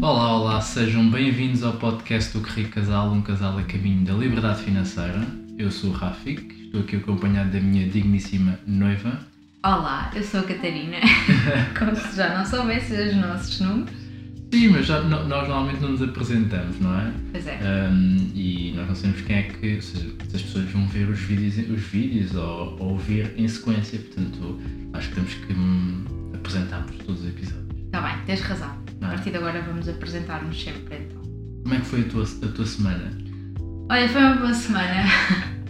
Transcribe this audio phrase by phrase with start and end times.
[0.00, 4.12] Olá, olá, sejam bem-vindos ao podcast do Que Rico Casal, um casal a caminho da
[4.12, 5.26] liberdade financeira.
[5.58, 9.18] Eu sou o Rafik, estou aqui acompanhado da minha digníssima noiva.
[9.64, 10.98] Olá, eu sou a Catarina.
[11.76, 13.90] Como se já não soubesse os nossos números.
[14.52, 17.12] Sim, mas já, nós normalmente não nos apresentamos, não é?
[17.32, 17.58] Pois é.
[17.62, 21.08] Um, e nós não sabemos quem é que, ou seja, se as pessoas vão ver
[21.08, 24.60] os vídeos, os vídeos ou, ou ouvir em sequência, portanto,
[24.92, 26.04] acho que temos que hum,
[26.34, 27.70] apresentarmos todos os episódios.
[27.86, 28.79] Está bem, tens razão.
[29.00, 29.08] A é?
[29.10, 31.20] partir de agora vamos apresentar-nos sempre então.
[31.62, 33.12] Como é que foi a tua, a tua semana?
[33.88, 35.04] Olha, foi uma boa semana.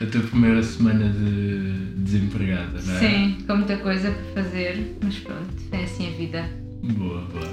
[0.00, 2.98] A tua primeira semana de desempregada, não é?
[2.98, 6.50] Sim, com muita coisa para fazer, mas pronto, é assim a vida.
[6.82, 7.48] Boa, boa.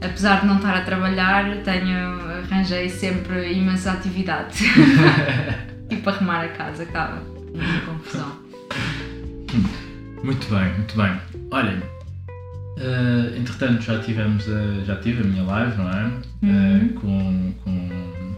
[0.00, 4.64] Apesar de não estar a trabalhar, tenho, arranjei sempre imensa atividade.
[5.90, 7.22] e para arrumar a casa, acaba.
[7.54, 8.38] Uma confusão.
[10.22, 11.20] Muito bem, muito bem.
[11.50, 11.82] Olhem,
[12.80, 16.20] eh, entretanto já tivemos a, já tive a minha live, não é?
[16.42, 18.34] Eh, com, com,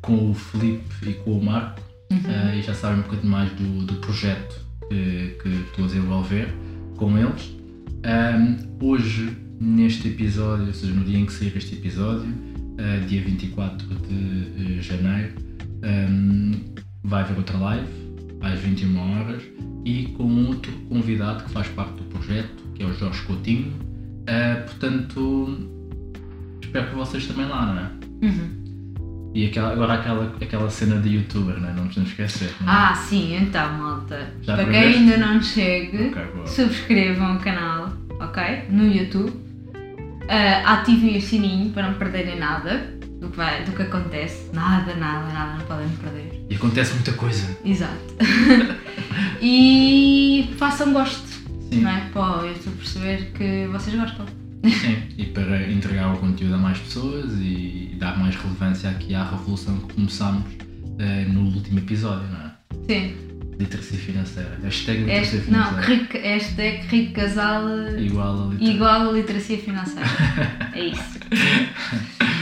[0.00, 1.80] com o Felipe e com o Marco
[2.10, 6.48] eh, e já sabem um bocadinho mais do, do projeto que, que estou a desenvolver
[6.96, 7.56] com eles.
[8.04, 12.32] Ahm, hoje, neste episódio, ou seja, no dia em que sair este episódio,
[12.78, 15.32] eh, dia 24 de eh, janeiro,
[15.82, 16.52] ahm,
[17.02, 17.88] vai haver outra live
[18.40, 19.42] às 21 horas
[19.84, 23.72] e com outro convidado que faz parte do projeto, que é o Jorge Coutinho.
[24.28, 25.68] Ah, portanto,
[26.62, 28.26] espero que vocês também lá, não é?
[28.28, 28.60] Uhum.
[29.34, 31.72] E aquela, agora aquela, aquela cena de youtuber, não é?
[31.72, 32.52] Não nos podemos esquecer.
[32.60, 32.76] Não é?
[32.76, 34.28] Ah, sim, então, malta.
[34.42, 36.46] Já para quem ainda não chegue, Ok, boa.
[36.46, 38.42] subscrevam o canal, ok?
[38.70, 39.32] No YouTube.
[40.28, 44.50] Ah, ativem o sininho para não perderem nada do que, vai, do que acontece.
[44.52, 46.29] Nada, nada, nada, não podem perder.
[46.50, 47.56] E acontece muita coisa.
[47.64, 47.96] Exato.
[49.40, 51.26] e façam gosto,
[51.70, 52.00] Sim, não é?
[52.12, 54.26] Para o YouTube perceber que vocês gostam.
[54.64, 55.02] sim.
[55.16, 59.76] E para entregar o conteúdo a mais pessoas e dar mais relevância aqui à revolução
[59.78, 60.44] que começámos
[60.98, 62.50] eh, no último episódio, não é?
[62.88, 63.14] Sim.
[63.58, 64.58] Literacia financeira.
[64.62, 65.86] Hashtag literacia Este, não, financeira.
[66.02, 67.62] rico, este é que rico casal
[67.98, 68.74] Igual a literacia.
[68.74, 70.08] igual a literacia financeira.
[70.74, 71.18] É isso.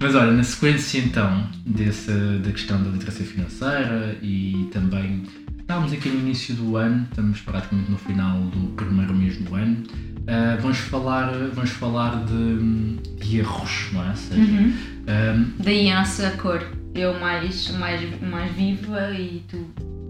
[0.00, 5.24] Mas olha, na sequência então desse, da questão da literacia financeira e também
[5.58, 9.82] estamos aqui no início do ano, estamos praticamente no final do primeiro mês do ano,
[10.28, 14.10] ah, vamos falar, vamos falar de, de erros, não é?
[14.10, 14.72] Ou seja, Uhum.
[15.08, 16.62] ah, Daí a nossa cor.
[16.94, 19.66] Eu mais, mais, mais viva e tu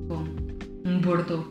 [0.09, 0.25] com
[0.85, 1.45] um bordeaux.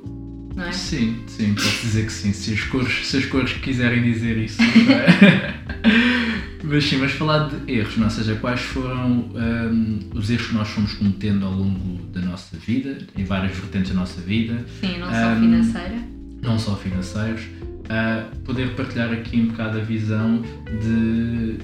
[0.58, 0.72] Não é?
[0.72, 4.58] sim, sim, posso dizer que sim, se as cores, se as cores quiserem dizer isso.
[4.62, 5.54] é?
[6.64, 8.08] Mas sim, vamos falar de erros, não é?
[8.08, 12.58] ou seja, quais foram ah, os erros que nós fomos cometendo ao longo da nossa
[12.58, 15.96] vida, em várias vertentes da nossa vida, Sim, não só Um, financeira.
[16.42, 17.42] não só financeiros,
[17.90, 20.42] a poder partilhar aqui um bocado a visão
[20.82, 21.58] de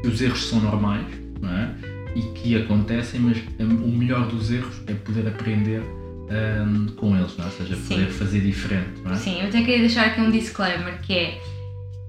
[0.00, 1.04] que os erros são normais
[1.40, 1.74] não é?
[2.14, 5.82] e que acontecem, mas hum, o melhor dos erros é poder aprender
[6.30, 7.48] hum, com eles, não é?
[7.48, 7.94] ou seja, Sim.
[7.94, 9.00] poder fazer diferente.
[9.04, 9.16] Não é?
[9.16, 11.40] Sim, eu até queria deixar aqui um disclaimer que é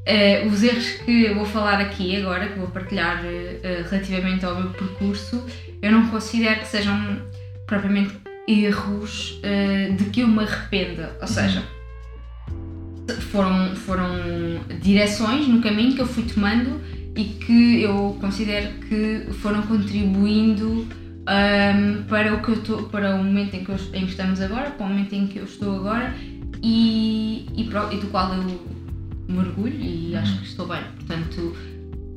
[0.06, 4.56] eh, os erros que eu vou falar aqui agora, que vou partilhar eh, relativamente ao
[4.56, 5.46] meu percurso,
[5.82, 7.22] eu não considero que sejam
[7.66, 8.14] propriamente
[8.48, 11.16] erros eh, de que eu me arrependa.
[11.22, 11.64] Ou seja,
[13.32, 14.10] foram, foram
[14.82, 16.82] direções no caminho que eu fui tomando
[17.16, 20.88] e que eu considero que foram contribuindo
[21.28, 24.42] ahm, para o que eu estou, para o momento em que, eu- em que estamos
[24.42, 26.14] agora, para o momento em que eu estou agora
[26.62, 30.82] e, e, e do qual eu me orgulho e acho que estou bem.
[30.96, 31.56] Portanto,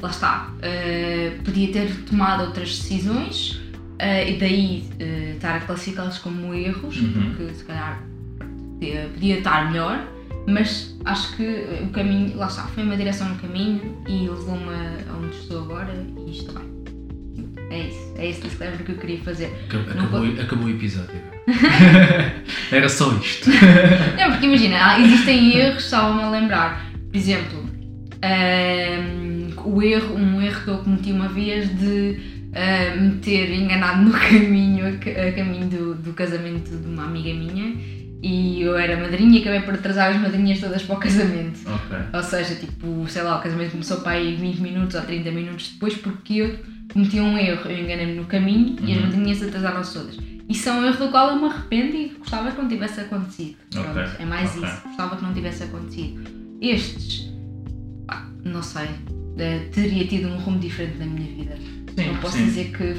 [0.02, 0.52] lá está.
[0.62, 3.60] Ah, podia ter tomado outras decisões
[3.98, 7.12] ah, e daí ah, estar a classificá-las como erros, Uhum.
[7.36, 8.02] porque se calhar
[8.78, 10.04] podia, podia estar melhor,
[10.48, 15.16] mas acho que o caminho, lá está, foi uma direção no caminho e levou-me a
[15.16, 15.92] onde estou agora
[16.26, 16.85] e estou bem.
[17.76, 19.52] É isso, é esse disclaimer que eu queria fazer.
[19.68, 21.20] Acabou, Não acabou, o episódio.
[22.72, 23.50] Era só isto.
[23.50, 26.90] Não, porque imagina, existem erros, estava-me a lembrar.
[27.10, 27.68] Por exemplo,
[28.22, 32.18] ahm, o erro, um erro que eu cometi uma vez de
[32.54, 37.04] ah, me ter enganado no caminho, a, ca- a caminho do, do casamento de uma
[37.04, 37.74] amiga minha
[38.22, 41.60] e eu era madrinha e acabei por atrasar as madrinhas todas para o casamento.
[41.66, 41.96] ok.
[42.12, 45.70] Ou seja, tipo, sei lá, o casamento começou para aí 20 minutos ou 30 minutos
[45.74, 46.58] depois porque eu
[46.92, 49.04] cometi um erro, eu enganei-me no caminho e as Uhum.
[49.06, 50.18] madrinhas atrasaram-se todas.
[50.48, 53.56] Isso é um erro do qual eu me arrependo e gostava que não tivesse acontecido.
[53.70, 54.64] Pronto, Ok, É mais ok.
[54.68, 56.22] isso, gostava que não tivesse acontecido.
[56.62, 57.32] Estes,
[58.06, 58.88] pá, não sei,
[59.38, 61.56] eh, teria tido um rumo diferente na minha vida.
[61.96, 62.44] Sim, não posso sim.
[62.44, 62.94] dizer que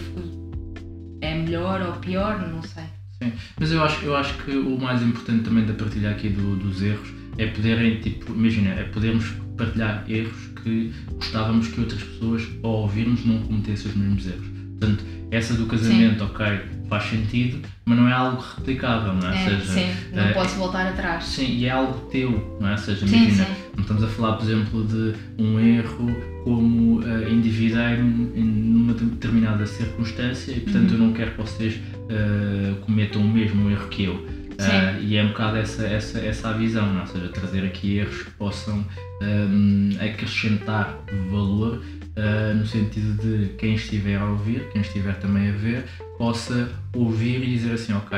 [1.21, 2.83] é melhor ou pior, não sei.
[3.23, 6.55] Sim, mas eu acho, eu acho que o mais importante também da partilha aqui do-
[6.57, 9.25] dos erros é poderem, tipo, imagina, é podermos
[9.57, 14.47] partilhar erros que gostávamos que outras pessoas, ao ouvirmos, não cometessem os mesmos erros.
[14.79, 16.25] Portanto, essa do casamento, sim.
[16.25, 19.35] ok, faz sentido, mas não é algo replicável, não é?
[19.35, 21.23] é seja, sim, não uh, posso voltar atrás.
[21.23, 22.77] Sim, e é algo teu, não é?
[22.77, 27.97] seja, imagina, sim, não estamos a falar, por exemplo, de um erro como uh, individuei
[27.97, 30.97] numa determinada circunstância e, portanto, uhum.
[30.97, 34.36] eu não quero que vocês uh, cometam o mesmo erro que eu.
[34.59, 36.99] Uh, e é um bocado essa, essa, essa a visão, não?
[36.99, 37.01] É?
[37.01, 38.83] ou seja, trazer aqui erros que possam
[39.21, 40.97] um, acrescentar
[41.29, 45.85] valor uh, no sentido de quem estiver a ouvir, quem estiver também a ver,
[46.17, 48.17] possa ouvir e dizer assim: Ok,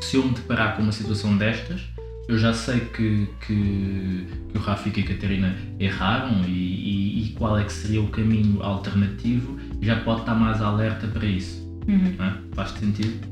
[0.00, 1.80] se eu me deparar com uma situação destas,
[2.28, 7.32] eu já sei que, que, que o Rafa e a Catarina erraram e, e, e,
[7.34, 11.64] qual é que seria o caminho alternativo, já pode estar mais alerta para isso.
[11.86, 12.16] Uhum.
[12.18, 12.54] É?
[12.56, 13.24] Faz sentido?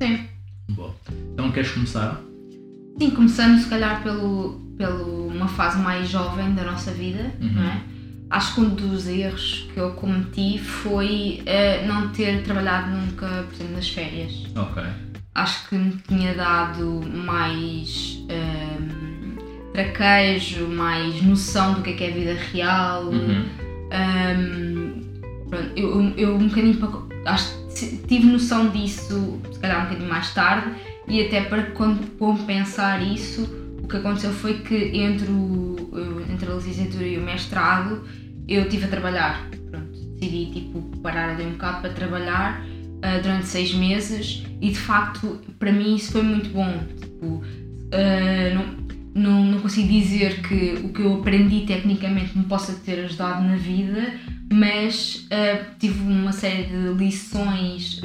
[0.00, 0.37] Sim.
[0.68, 0.94] Bom.
[1.32, 2.20] Então queres começar?
[2.98, 7.52] Sim, começando se calhar pelo, pelo uma fase mais jovem da nossa vida, uhum.
[7.52, 7.82] não é?
[8.30, 13.54] acho que um dos erros que eu cometi foi uh, não ter trabalhado nunca, por
[13.54, 14.46] exemplo, nas férias.
[14.54, 14.82] Ok.
[15.34, 22.04] Acho que me tinha dado mais um, ehm, traquejo, mais noção do que é, que
[22.04, 23.04] é a vida real.
[23.04, 23.44] Uhum.
[23.44, 26.76] Um, ehm, pronto, eu, eu um bocadinho
[27.28, 27.58] acho
[28.08, 30.74] tive noção disso, se calhar um bocadinho mais tarde,
[31.06, 31.62] e até para
[32.18, 33.48] compensar isso,
[33.82, 35.76] o que aconteceu foi que entre, o,
[36.30, 38.04] entre a licenciatura e o mestrado
[38.46, 39.48] eu estive a trabalhar.
[39.70, 44.78] Pronto, decidi tipo, parar ali um bocado para trabalhar uh, durante seis meses e de
[44.78, 46.78] facto para mim isso foi muito bom.
[47.00, 52.74] Tipo, uh, não, não, não consigo dizer que o que eu aprendi tecnicamente me possa
[52.74, 54.12] ter ajudado na vida,
[54.58, 58.00] mas uh, tive uma série de lições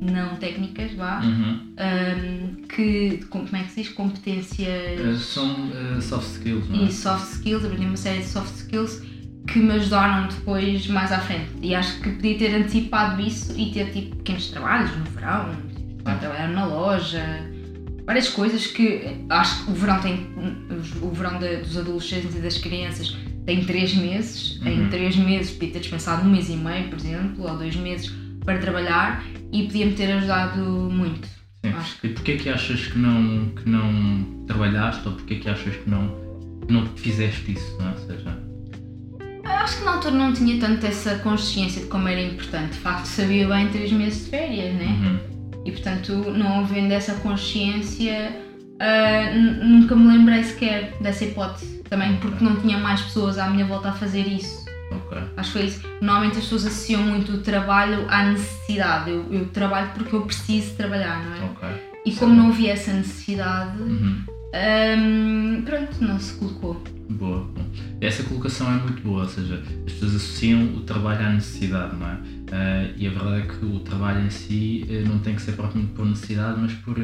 [0.00, 2.64] não técnicas, vá, uhum.
[2.68, 3.92] que, como é que se diz?
[3.92, 5.20] Competências.
[5.20, 5.70] são
[6.00, 6.84] soft skills, não é?
[6.84, 9.02] E soft skills, aprendi uma série de soft skills
[9.46, 11.50] que me ajudaram depois mais à frente.
[11.60, 15.50] E acho que podia ter antecipado isso e ter tipo pequenos trabalhos no verão,
[15.96, 17.22] tipo, trabalhar na loja,
[18.06, 20.26] várias coisas que acho que o verão tem
[21.02, 23.16] o verão de, dos adolescentes e das crianças
[23.46, 24.60] tem três meses.
[24.60, 24.86] Uhum.
[24.86, 28.12] Em três meses podia ter dispensado um mês e meio, por exemplo, ou dois meses
[28.44, 30.60] para trabalhar e podia-me ter ajudado
[30.90, 31.26] muito.
[31.64, 31.72] Sim.
[31.76, 31.98] Acho.
[32.04, 36.08] E porquê que achas que não, que não trabalhaste ou porquê que achas que não,
[36.66, 37.76] que não fizeste isso?
[37.78, 37.92] Não é?
[37.92, 38.50] Ou seja,
[39.44, 42.72] acho que na altura não tinha tanto essa consciência de como era importante.
[42.72, 44.86] De facto, sabia bem três meses de férias, né?
[44.86, 45.62] Uhum.
[45.64, 48.34] E portanto, não havendo essa consciência,
[48.80, 51.80] uh, nunca me lembrei sequer dessa hipótese.
[51.88, 54.64] Também porque não tinha mais pessoas à minha volta a fazer isso.
[55.06, 55.22] Okay.
[55.36, 55.82] Acho que foi isso.
[56.00, 59.10] Normalmente as pessoas associam muito o trabalho à necessidade.
[59.10, 61.50] Eu, eu trabalho porque eu preciso trabalhar, não é?
[61.50, 61.90] Okay.
[62.06, 64.24] E como não havia essa necessidade, uhum.
[64.98, 66.82] um, pronto, não se colocou.
[67.10, 67.50] Boa.
[68.00, 72.06] Essa colocação é muito boa, ou seja, as pessoas associam o trabalho à necessidade, não
[72.06, 72.14] é?
[72.14, 75.52] Uh, e a verdade é que o trabalho em si uh, não tem que ser
[75.52, 76.94] propriamente por necessidade, mas por,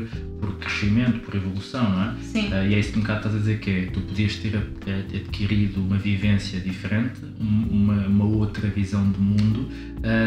[0.41, 2.15] por crescimento, por evolução, não é?
[2.23, 2.49] Sim.
[2.49, 4.57] Uh, e é isso que um bocado estás a dizer que é, tu podias ter
[4.57, 9.69] adquirido uma vivência diferente, uma, uma outra visão do mundo,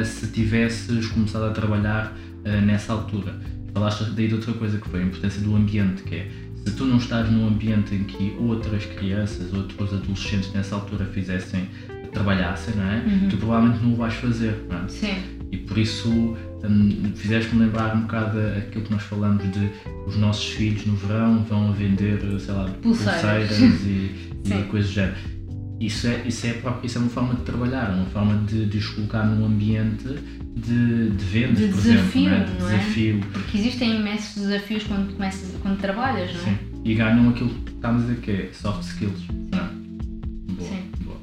[0.04, 2.18] se tivesses começado a trabalhar
[2.66, 3.40] nessa altura.
[3.74, 6.32] Falaste daí de outra coisa que foi a importância do ambiente, que é
[6.66, 11.68] se tu não estás num ambiente em que outras crianças, outros adolescentes nessa altura fizessem,
[12.12, 12.98] trabalhassem, não é?
[12.98, 13.30] Uhum.
[13.30, 14.88] Tu provavelmente não o vais fazer, não é?
[14.88, 15.16] Sim.
[15.52, 19.72] E por isso hum, fizeste-me lembrar um bocado aquilo que nós falamos de
[20.06, 24.94] os nossos filhos no verão vão vender, sei lá, pulseiras, pulseiras e, e coisas do
[24.94, 25.40] género.
[25.80, 28.88] Isso é, isso, é, isso é uma forma de trabalhar, uma forma de, de os
[28.90, 30.08] colocar num ambiente
[30.56, 32.54] de, de vendas, de por desafio, exemplo.
[32.54, 32.60] Não é?
[32.60, 32.78] Não é?
[32.78, 33.20] desafio.
[33.32, 36.46] Porque existem imensos desafios quando, começas, quando trabalhas, não é?
[36.46, 36.58] Sim.
[36.84, 39.22] E ganham aquilo que estamos a dizer que é soft skills.
[39.52, 39.70] Não é?
[40.54, 40.92] Boa, Sim.
[41.02, 41.18] boa.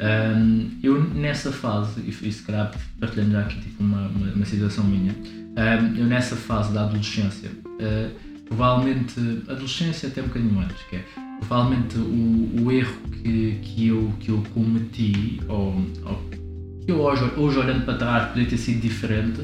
[0.00, 4.44] Um, eu nessa fase, e, e se calhar partilhando já aqui tipo, uma, uma, uma
[4.44, 10.82] situação minha, um, eu nessa fase da adolescência, uh, provavelmente, adolescência até um bocadinho antes,
[10.88, 11.04] que é
[11.40, 16.45] provavelmente o, o erro que, que, eu, que eu cometi, ou, ou
[16.86, 19.42] que eu hoje, hoje olhando para trás poderia ter sido diferente,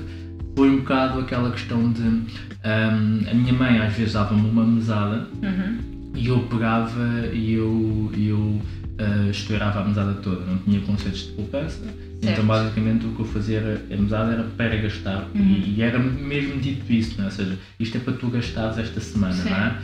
[0.57, 2.25] foi um bocado aquela questão de um,
[2.65, 5.79] a minha mãe às vezes dava-me uma mesada uhum.
[6.15, 11.33] e eu pegava e eu, eu uh, estourava a mesada toda, não tinha conceitos de
[11.33, 11.83] poupança.
[12.23, 15.43] Então basicamente o que eu fazia era, a mesada era para gastar uhum.
[15.43, 17.27] e, e, era mesmo dito isso, não é?
[17.27, 19.51] ou seja, isto é para tu gastares esta semana, Sim.
[19.51, 19.77] não é?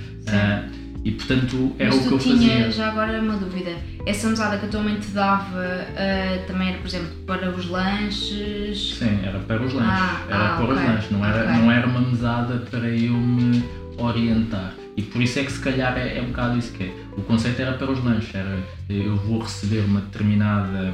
[1.05, 2.71] E portanto era Mas o que eu tinha, fazia.
[2.71, 3.71] Já agora uma dúvida,
[4.05, 7.69] essa mesada que a tua mãe te dava uh, também era, por exemplo, para os
[7.69, 8.95] lanches?
[8.95, 9.93] Sim, era para os lanches.
[9.93, 10.77] Ah, era ah, para okay.
[10.77, 11.63] os lanches, não era, okay.
[11.63, 13.65] não era uma mesada para eu me
[13.97, 14.75] orientar.
[14.97, 16.93] E por isso é que se calhar é, é um bocado isso que é.
[17.17, 18.59] o conceito era para os lanches, era
[18.91, 20.93] eu vou receber uma determinada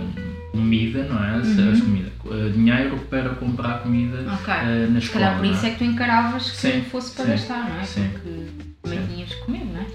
[0.53, 1.37] comida, não é?
[1.39, 1.81] Uhum.
[1.81, 4.55] comida, uh, dinheiro para comprar comida okay.
[4.55, 5.01] uh, na escola.
[5.01, 5.69] Se calhar por isso é?
[5.69, 7.85] é que tu encaravas que sim, fosse para sim, gastar, não é?
[7.85, 8.11] Sim.
[8.13, 9.87] Porque também tinhas de comer, não é?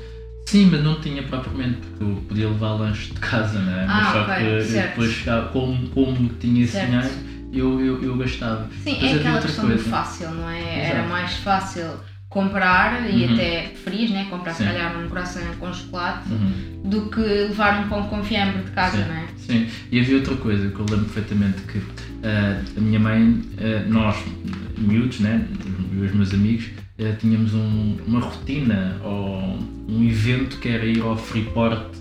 [0.46, 3.84] Sim, mas não tinha propriamente, porque eu podia levar lanche de casa, não é?
[3.84, 4.90] Ah, mas só okay, que certo.
[4.90, 7.10] depois, como, como tinha esse dinheiro,
[7.54, 8.68] eu, eu, eu gastava.
[8.84, 9.84] Sim, mas é aquela questão coisa.
[9.84, 10.80] do fácil, não é?
[10.80, 10.98] Exato.
[10.98, 11.86] Era mais fácil
[12.30, 13.34] comprar e uhum.
[13.34, 14.28] até preferias, né?
[14.30, 14.64] Comprar Sim.
[14.64, 16.82] se calhar um coração com chocolate uhum.
[16.84, 19.04] do que levar um pão com fiambre de casa, Sim.
[19.08, 19.26] não é?
[19.38, 23.88] Sim, e havia outra coisa que eu lembro perfeitamente que uh, a minha mãe, uh,
[23.88, 24.16] nós
[24.78, 25.48] miúdos, né?
[26.04, 26.70] Os meus amigos,
[27.00, 31.96] uh, tínhamos um, uma rotina ou um evento que era ir ao Freeport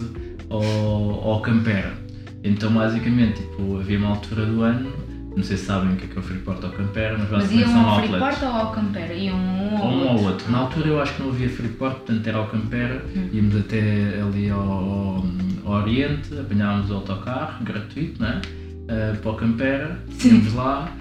[0.49, 1.93] ou ao Campera.
[2.45, 6.09] Então basicamente tipo, havia uma altura do ano não sei se sabem o que é,
[6.09, 8.11] que é o Freeport ou Campera, mas basicamente mas são ao outlets.
[8.11, 9.15] Freeport ou ao Campera?
[9.15, 10.27] Iam um ou um outro.
[10.27, 10.51] outro.
[10.51, 13.29] Na altura eu acho que não havia Freeport, portanto era ao Campera, hum.
[13.33, 15.25] íamos até ali ao, ao,
[15.65, 18.41] ao, Oriente, apanhávamos o autocarro, gratuito, né?
[18.85, 20.93] Uh, para o Campera, íamos lá,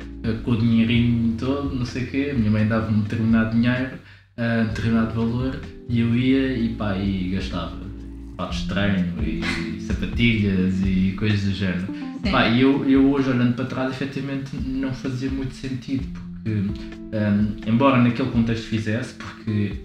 [0.44, 3.92] com o dinheirinho todo, não sei o quê, a minha mãe dava-me um determinado dinheiro,
[4.38, 7.78] uh, um determinado valor, e eu ia e pá, e gastava.
[8.36, 11.88] Fatos de treino e sapatilhas e coisas do género.
[12.32, 17.56] Pá, e eu, eu hoje olhando para trás, efetivamente não fazia muito sentido, porque, um,
[17.66, 19.78] embora naquele contexto fizesse, porque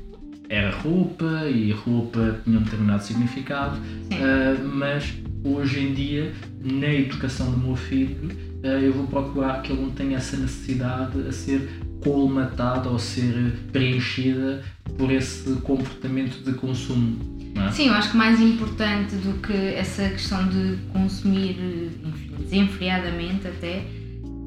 [0.49, 6.33] era roupa e roupa tinha um determinado significado, uh, mas hoje em dia,
[6.63, 8.31] na educação do meu filho,
[8.69, 11.69] eu vou procurar que ele não tenha essa necessidade a ser
[12.03, 14.63] colmatada ou ser preenchida
[14.97, 17.19] por esse comportamento de consumo.
[17.55, 17.71] É?
[17.71, 21.57] Sim, eu acho que mais importante do que essa questão de consumir
[22.05, 23.85] enfim, desenfreadamente até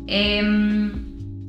[0.07, 0.91] é hum,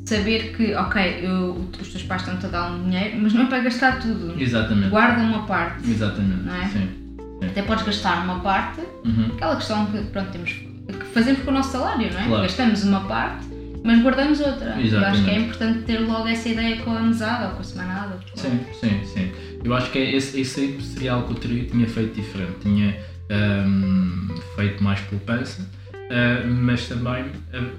[0.05, 3.47] saber que, ok, eu, os teus pais estão-te a dar um dinheiro, mas não é
[3.47, 4.41] para gastar tudo.
[4.41, 4.91] Exatamente.
[4.91, 5.91] Guarda uma parte.
[5.91, 6.49] Exatamente.
[6.49, 6.69] É?
[6.69, 6.79] Sim.
[6.79, 7.47] Sim.
[7.47, 9.27] Até podes gastar uma parte, uhum.
[9.35, 10.66] aquela questão que pronto, temos
[11.13, 12.27] fazemos com o nosso salário, não é?
[12.27, 12.43] Claro.
[12.43, 14.81] Gastamos uma parte mas guardamos outra.
[14.81, 14.93] Exatamente.
[14.93, 17.65] Eu acho que é importante ter logo essa ideia com a mesada ou com a
[17.65, 18.19] semanada.
[18.35, 19.33] Sim, sim, sim.
[19.63, 22.57] Eu acho que é esse, esse aí seria algo que eu tinha feito diferente.
[22.63, 22.97] Tinha
[23.31, 25.63] um, feito mais poupança,
[25.95, 27.71] uh, mas também uh,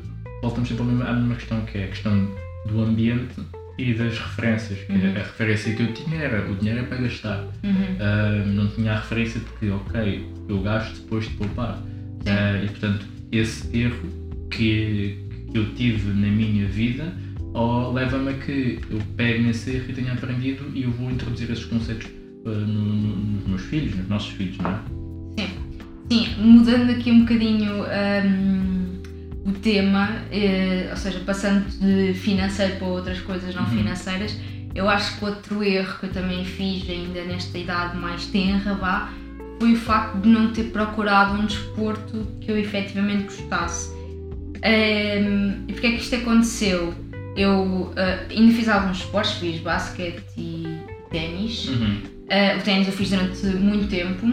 [0.42, 2.32] voltamos sempre à mesma questão, que é a questão
[2.68, 3.36] do ambiente
[3.78, 4.80] e das referências.
[4.80, 5.12] Que uhum.
[5.12, 7.44] A referência que eu tinha era o dinheiro é para gastar.
[7.64, 7.72] Uhum.
[7.74, 11.82] Uh, não tinha a referência de que, ok, eu gasto depois de poupar.
[12.32, 14.10] E portanto, esse erro
[14.50, 15.18] que,
[15.52, 17.14] que eu tive na minha vida
[17.54, 21.50] ou leva-me a que eu pegue nesse erro e tenha aprendido e eu vou introduzir
[21.50, 22.08] esses conceitos
[22.46, 24.80] uh, no, no, nos meus filhos, nos nossos filhos, não é?
[25.40, 25.50] Sim,
[26.10, 28.88] sim mudando aqui um bocadinho um,
[29.50, 33.70] o tema, eh, ou seja, passando de financeiro para outras coisas não uhum.
[33.70, 34.38] financeiras,
[34.76, 39.12] eu acho que outro erro que eu também fiz ainda nesta idade mais tenra, vá,
[39.60, 43.92] foi o facto de não ter procurado um desporto que eu efetivamente gostasse.
[44.58, 46.94] Um, e porquê é que isto aconteceu?
[47.36, 47.94] Eu uh,
[48.30, 50.78] ainda fiz alguns esportes, fiz basquete e
[51.12, 51.68] ténis.
[51.68, 52.02] Uhum.
[52.26, 54.26] Uh, o ténis eu fiz durante muito tempo.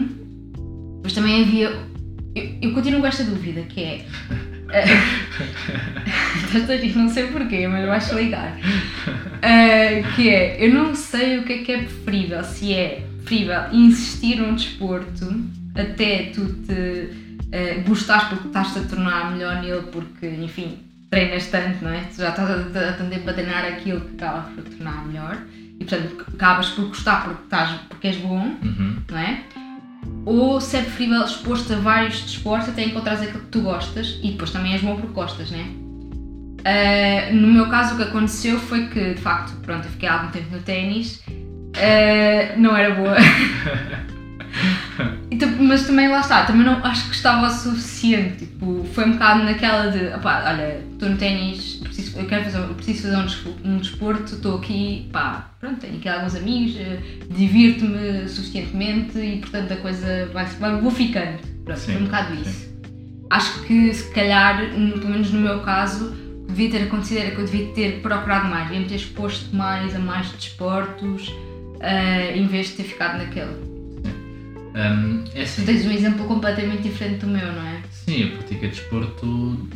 [1.03, 1.69] Mas também havia.
[2.35, 4.05] Eu, eu continuo com esta dúvida, que é.
[6.55, 8.57] Uh, não sei porquê, mas vais ligar.
[8.57, 13.73] Uh, que é, eu não sei o que é que é preferível, se é preferível
[13.73, 15.25] insistir num desporto
[15.75, 20.79] até tu te uh, gostares porque estás-te a tornar melhor nele, porque, enfim,
[21.09, 22.01] treinas tanto, não é?
[22.01, 25.37] Tu já estás a, a tender para treinar aquilo que acabas por tornar melhor
[25.79, 28.97] e, portanto, acabas por gostar porque, estás, porque és bom, uhum.
[29.09, 29.43] não é?
[30.25, 34.31] Ou se é preferível expor-te a vários desportos até encontrares aquilo que tu gostas e
[34.31, 35.85] depois também és bom porque gostas, não é?
[36.65, 40.31] Uh, no meu caso, o que aconteceu foi que, de facto, pronto, eu fiquei algum
[40.31, 41.21] tempo no ténis,
[41.75, 43.15] uh, não era boa.
[45.59, 48.45] Mas também lá está, também não acho que estava o suficiente.
[48.45, 52.61] Tipo, foi um bocado naquela de opá, olha, estou no ténis, preciso, eu quero fazer,
[52.75, 59.17] preciso fazer um, desporto, estou aqui, pá, pronto, tenho aqui alguns amigos, eh, divirto-me suficientemente
[59.17, 61.39] e portanto a coisa vai, vai vou ficando.
[61.65, 62.49] Pronto, sim, foi um bocado isso.
[62.49, 62.75] Sim.
[63.29, 66.15] Acho que se calhar, pelo menos no meu caso,
[66.47, 69.99] devia ter acontecido era que eu devia ter procurado mais, devia ter exposto mais a
[69.99, 71.33] mais desportos
[71.75, 73.75] uh, em vez de ter ficado naquele.
[74.75, 77.81] Um, é assim, tu tens um exemplo completamente diferente do meu, não é?
[77.89, 79.67] Sim, eu pratico desporto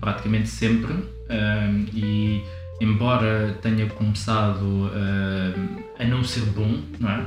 [0.00, 2.42] praticamente sempre um, e
[2.80, 7.26] embora tenha começado uh, a não ser bom, não é?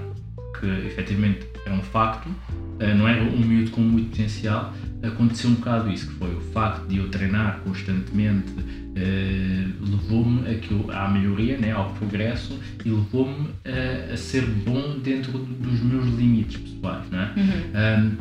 [0.60, 5.56] Que efetivamente é um facto, uh, não era um miúdo com muito potencial, aconteceu um
[5.56, 10.92] bocado isso, que foi o facto de eu treinar constantemente uh, levou-me a que eu,
[10.92, 16.58] à melhoria, né, ao progresso e levou-me a, a, ser bom dentro dos meus limites
[16.58, 17.10] pessoais.
[17.10, 17.34] Né?
[17.38, 18.18] Uhum.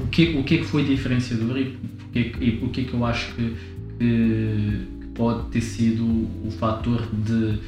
[0.00, 2.84] Um, o, que, o que é que foi diferenciador e, porque, e o que é
[2.84, 3.56] que eu acho que,
[3.98, 7.58] que, que pode ter sido o fator de,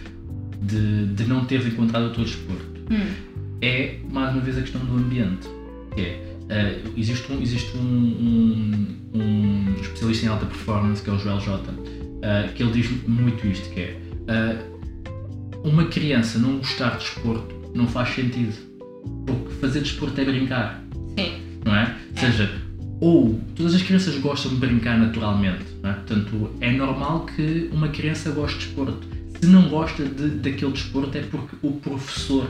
[0.63, 2.81] de, de não teres encontrado o teu desporto?
[2.91, 3.35] Uhum.
[3.63, 5.49] É, mais uma vez, a questão do ambiente.
[5.95, 11.13] Que é, Uh, existe um, existe um, um, um, especialista em alta performance que é
[11.13, 16.59] o Joel J, uh, que ele diz muito isto, que é uh, uma criança não
[16.59, 18.55] gostar de desporto não faz sentido.
[19.27, 20.83] Porque fazer desporto é brincar.
[21.19, 21.43] Sim.
[21.65, 21.97] Não é?
[22.13, 22.63] Ou seja,
[23.01, 25.65] ou todas as crianças gostam de brincar naturalmente.
[25.83, 25.93] É?
[25.93, 29.07] Portanto, é normal que uma criança goste de desporto.
[29.41, 32.49] Se não gosta de, daquele desporto é porque o professor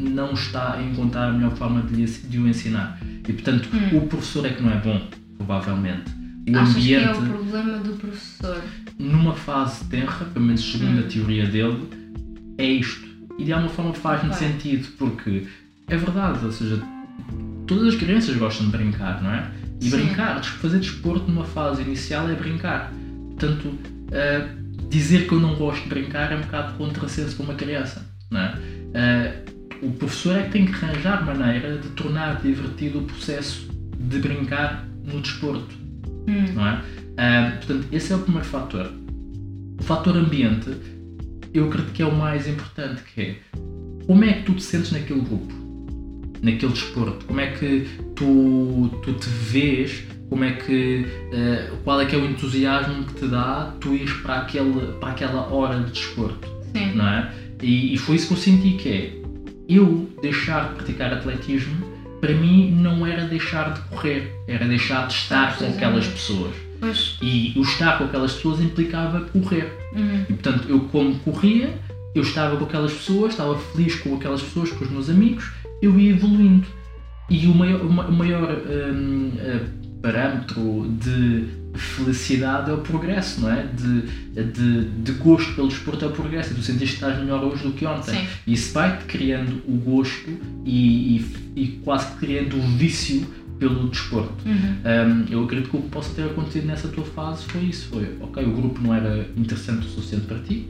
[0.00, 2.98] não está a encontrar a melhor forma de, lhe, de o ensinar.
[3.28, 3.98] E portanto, hum.
[3.98, 5.00] o professor é que não é bom,
[5.36, 6.10] provavelmente.
[6.48, 8.62] O Achas ambiente, que é o problema do professor?
[8.98, 11.00] Numa fase tenra, pelo menos segundo hum.
[11.00, 11.88] a teoria dele,
[12.58, 13.08] é isto.
[13.38, 15.46] E de alguma forma faz muito sentido, porque
[15.88, 16.82] é verdade, ou seja,
[17.66, 19.50] todas as crianças gostam de brincar, não é?
[19.80, 19.96] E Sim.
[19.96, 22.92] brincar, fazer desporto numa fase inicial é brincar.
[23.30, 27.54] Portanto, uh, dizer que eu não gosto de brincar é um bocado contrassenso para uma
[27.54, 28.54] criança, não é?
[28.54, 29.49] Uh,
[29.82, 33.68] o professor é que tem que arranjar maneira de tornar divertido o processo
[33.98, 35.74] de brincar no desporto.
[36.28, 36.52] Hum.
[36.54, 36.74] Não é?
[36.74, 38.90] Uh, portanto, esse é o primeiro fator.
[39.78, 40.70] O fator ambiente,
[41.52, 43.36] eu acredito que é o mais importante, que é
[44.06, 45.52] como é que tu te sentes naquele grupo,
[46.42, 52.06] naquele desporto, como é que tu, tu te vês, como é que, uh, qual é
[52.06, 55.92] que é o entusiasmo que te dá tu ires para, aquele, para aquela hora de
[55.92, 56.92] desporto, Sim.
[56.94, 57.32] não é?
[57.62, 59.19] E, e foi isso que eu senti que é,
[59.70, 61.76] eu deixar de praticar atletismo,
[62.20, 66.54] para mim não era deixar de correr, era deixar de estar com aquelas pessoas.
[66.78, 67.18] Pois.
[67.22, 69.72] E o estar com aquelas pessoas implicava correr.
[69.94, 70.24] Uhum.
[70.28, 71.74] E portanto, eu como corria,
[72.14, 75.50] eu estava com aquelas pessoas, estava feliz com aquelas pessoas, com os meus amigos,
[75.80, 76.66] eu ia evoluindo.
[77.28, 79.30] E o maior, o maior um,
[80.02, 83.66] parâmetro de felicidade é o progresso, não é?
[83.66, 84.02] De,
[84.42, 86.52] de, de gosto pelo desporto é o progresso.
[86.52, 88.14] E tu sentiste que estás melhor hoje do que ontem.
[88.14, 88.26] Sim.
[88.46, 90.30] E isso vai-te criando o gosto
[90.64, 93.26] e, e, e, quase criando o vício
[93.58, 94.34] pelo desporto.
[94.46, 95.26] Uhum.
[95.28, 97.88] Um, eu acredito que o que possa ter acontecido nessa tua fase foi isso.
[97.88, 100.68] Foi, ok, o grupo não era interessante o suficiente para ti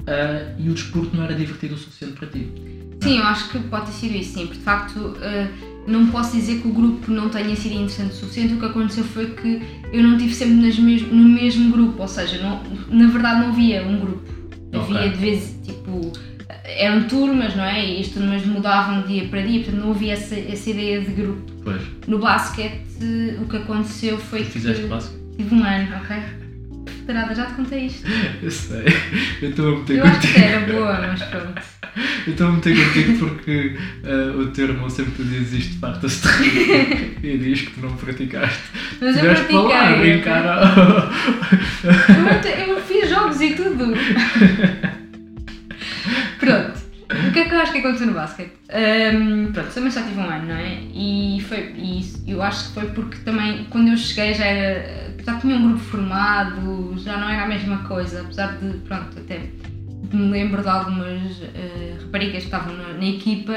[0.00, 2.50] uh, e o desporto não era divertido o suficiente para ti.
[3.02, 4.46] Sim, eu acho que pode ter sido isso, sim.
[4.46, 4.98] Porque de facto...
[4.98, 8.54] Uh não posso dizer que o grupo não tenha sido interessante o suficiente.
[8.54, 9.60] O que aconteceu foi que
[9.92, 13.84] eu não estive sempre mes no mesmo grupo, ou seja, não, na verdade não havia
[13.84, 14.40] um grupo.
[14.72, 14.96] Okay.
[14.96, 16.12] Havia de vez, tipo,
[16.64, 17.84] eram turmas, não é?
[17.84, 21.10] E as turmas mudavam de dia para dia, portanto não havia essa, essa ideia de
[21.10, 21.52] grupo.
[21.64, 21.82] Pois.
[22.06, 22.80] No basquete,
[23.40, 24.52] o que aconteceu foi tu que.
[24.52, 25.20] Fizeste basquete?
[25.36, 26.16] Tive um ano, ok?
[27.06, 28.06] Tarada, já te contei isto.
[28.42, 28.84] Eu sei.
[29.42, 31.79] Eu estou a meter Eu acho que era boa, mas pronto.
[32.26, 37.18] Eu estou meter contigo porque uh, o teu irmão sempre diz isto, farta-se de rir
[37.24, 38.62] e diz que tu não praticaste.
[39.00, 39.56] Mas eu pratiquei.
[39.56, 40.44] Para lá, brincar
[42.44, 43.94] eu, eu fiz jogos e tudo.
[46.38, 46.80] Pronto.
[47.10, 48.52] O que é que eu acho que aconteceu no basquete?
[48.72, 50.78] Um, pronto, também só tive um ano, não é?
[50.94, 55.10] E, foi, e eu acho que foi porque também, quando eu cheguei, já era.
[55.24, 59.40] Já tinha um grupo formado, já não era a mesma coisa, apesar de, pronto, até
[60.16, 63.54] me lembro de algumas uh, raparigas que estavam na, na, equipa,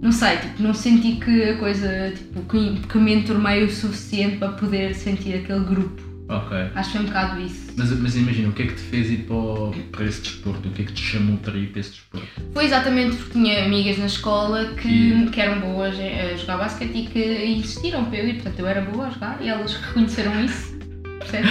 [0.00, 4.36] não sei, tipo, não senti que a coisa, tipo, que, que me entormei o suficiente
[4.36, 6.12] para poder sentir aquele grupo.
[6.28, 6.56] Ok.
[6.74, 7.72] Acho que foi um bocado isso.
[7.76, 10.68] Mas, mas imagina, o que é que te fez ir para, para esse desporto?
[10.68, 12.26] O que é que te chamou para ir para esse desporto?
[12.52, 15.30] Foi exatamente porque tinha amigas na escola que, e...
[15.30, 18.80] que eram boas a jogar basquete e que insistiram para eu ir, portanto eu era
[18.80, 20.74] boa a jogar e elas reconheceram isso,
[21.18, 21.50] percebes?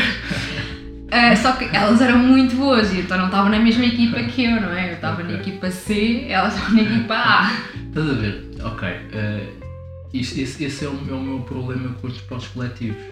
[1.12, 4.46] Uh, só que elas eram muito boas e então não estavam na mesma equipa que
[4.46, 4.92] eu, não é?
[4.92, 5.36] Eu estava okay.
[5.36, 7.52] na equipa C, elas estavam na equipa A.
[7.90, 8.50] Estás a ver?
[8.64, 8.88] Ok.
[8.88, 9.66] Uh,
[10.14, 13.04] isso, esse, esse é, o, é, o, meu problema com os esportes coletivos.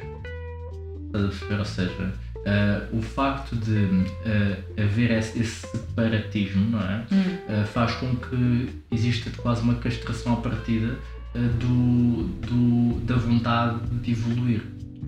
[1.08, 1.60] Estás a ver?
[1.60, 3.90] Ou seja, uh, o facto de
[4.82, 7.04] haver esse, esse, separatismo, não é?
[7.12, 7.66] Hum.
[7.74, 10.98] faz com que exista quase uma castração à partida
[11.34, 14.62] do, do, da vontade de evoluir.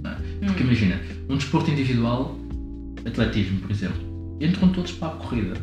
[0.03, 0.45] É?
[0.45, 0.65] Porque hum.
[0.65, 0.99] imagina,
[1.29, 2.40] um desporto individual
[3.05, 5.55] atletismo, por exemplo, entram todos para a corrida,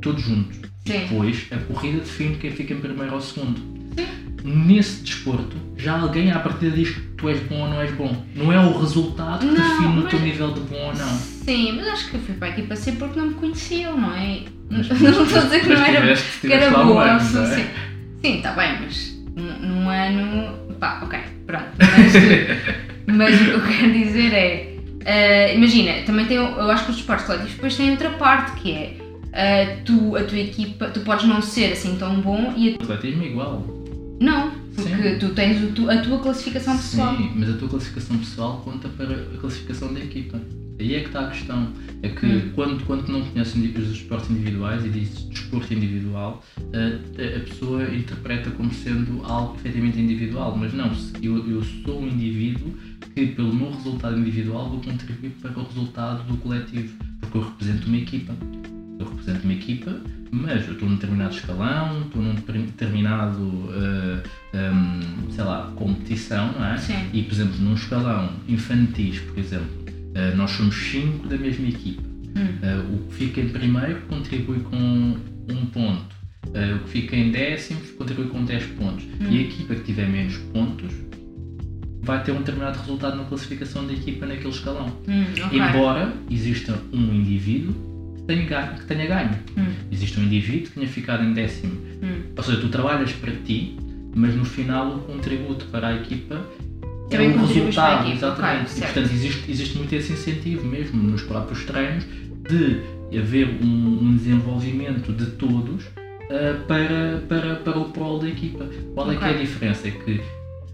[0.00, 0.56] todos juntos.
[0.86, 0.98] Sim.
[0.98, 3.60] Depois a corrida define quem fica em primeiro ou segundo.
[3.96, 4.06] Sim.
[4.44, 8.24] Nesse desporto, já alguém à partida diz que tu és bom ou não és bom.
[8.34, 10.04] Não é o resultado que não, define mas...
[10.04, 11.16] o teu nível de bom ou não.
[11.16, 14.12] Sim, mas acho que eu fui para aqui para ser porque não me conheciam, não
[14.14, 14.42] é?
[14.68, 16.84] Mas, não estou a dizer que não era, tiveste, que era boa.
[16.84, 17.74] Um ano, sim, é?
[18.22, 20.58] sim, está bem, mas num ano.
[20.80, 21.66] pá, ok, pronto.
[21.78, 22.12] Mas,
[23.06, 24.71] Mas o que eu quero dizer é,
[25.02, 28.72] uh, imagina, também tem, eu acho que os esportes coletivos depois têm outra parte que
[28.72, 32.72] é, uh, tu, a tua equipa, tu podes não ser assim tão bom e a...
[32.72, 33.82] O atletismo é igual.
[34.20, 35.18] Não, porque Sim.
[35.18, 37.16] tu tens a tua classificação pessoal.
[37.16, 40.40] Sim, mas a tua classificação pessoal conta para a classificação da equipa.
[40.78, 41.72] Aí é que está a questão.
[42.02, 42.50] É que hum.
[42.54, 48.50] quando, quando não conheces os esportes individuais e dizes desporto individual, a, a, pessoa interpreta
[48.50, 50.56] como sendo algo efetivamente individual.
[50.56, 50.90] Mas não,
[51.22, 52.72] eu, eu sou um indivíduo
[53.14, 57.86] que, pelo meu resultado individual, vou contribuir para o resultado do coletivo, porque eu represento
[57.86, 58.34] uma equipa.
[58.98, 64.22] Eu represento uma equipa, mas eu estou num determinado escalão, estou num determinado, uh,
[64.54, 66.78] um, sei lá, competição, não é?
[66.78, 67.08] Sim.
[67.12, 72.02] E, por exemplo, num escalão infantis, por exemplo, Uh, nós somos cinco da mesma equipa.
[72.02, 76.14] Uh, o que fica em primeiro contribui com um ponto.
[76.48, 79.04] Uh, o que fica em décimos contribui com 10 pontos.
[79.04, 79.30] Hum.
[79.30, 80.92] E a equipa que tiver menos pontos
[82.02, 84.92] vai ter um determinado resultado na classificação da equipa naquele escalão.
[85.06, 85.58] Hum, okay.
[85.60, 87.74] Embora exista um indivíduo
[88.16, 88.74] que tenha ganho.
[88.74, 89.38] Que tenha ganho.
[89.56, 89.72] Hum.
[89.90, 91.74] Existe um indivíduo que tenha ficado em décimo.
[92.02, 92.22] Hum.
[92.36, 93.76] Ou seja, tu trabalhas para ti,
[94.14, 96.44] mas no final o contributo para a equipa
[97.08, 98.72] também é um resultado, exatamente.
[98.72, 102.04] Okay, e, portanto, existe, existe muito esse incentivo mesmo nos próprios treinos
[102.48, 102.80] de
[103.18, 108.66] haver um, um desenvolvimento de todos uh, para, para, para o prol da equipa.
[108.94, 109.18] Qual okay.
[109.18, 109.88] é que é a diferença?
[109.88, 110.20] É que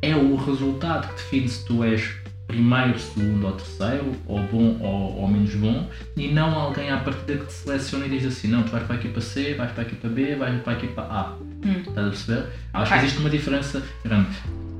[0.00, 5.20] é o resultado que define se tu és primeiro, segundo ou terceiro, ou bom ou,
[5.20, 8.62] ou, menos bom, e não alguém à partida que te seleciona e diz assim, não,
[8.62, 11.02] tu vais para a equipa C, vais para a equipa B, vais para a equipa
[11.02, 11.34] A.
[11.64, 11.82] Hum.
[11.86, 12.38] Estás a perceber?
[12.40, 12.50] Okay.
[12.72, 14.28] Acho que existe uma diferença grande.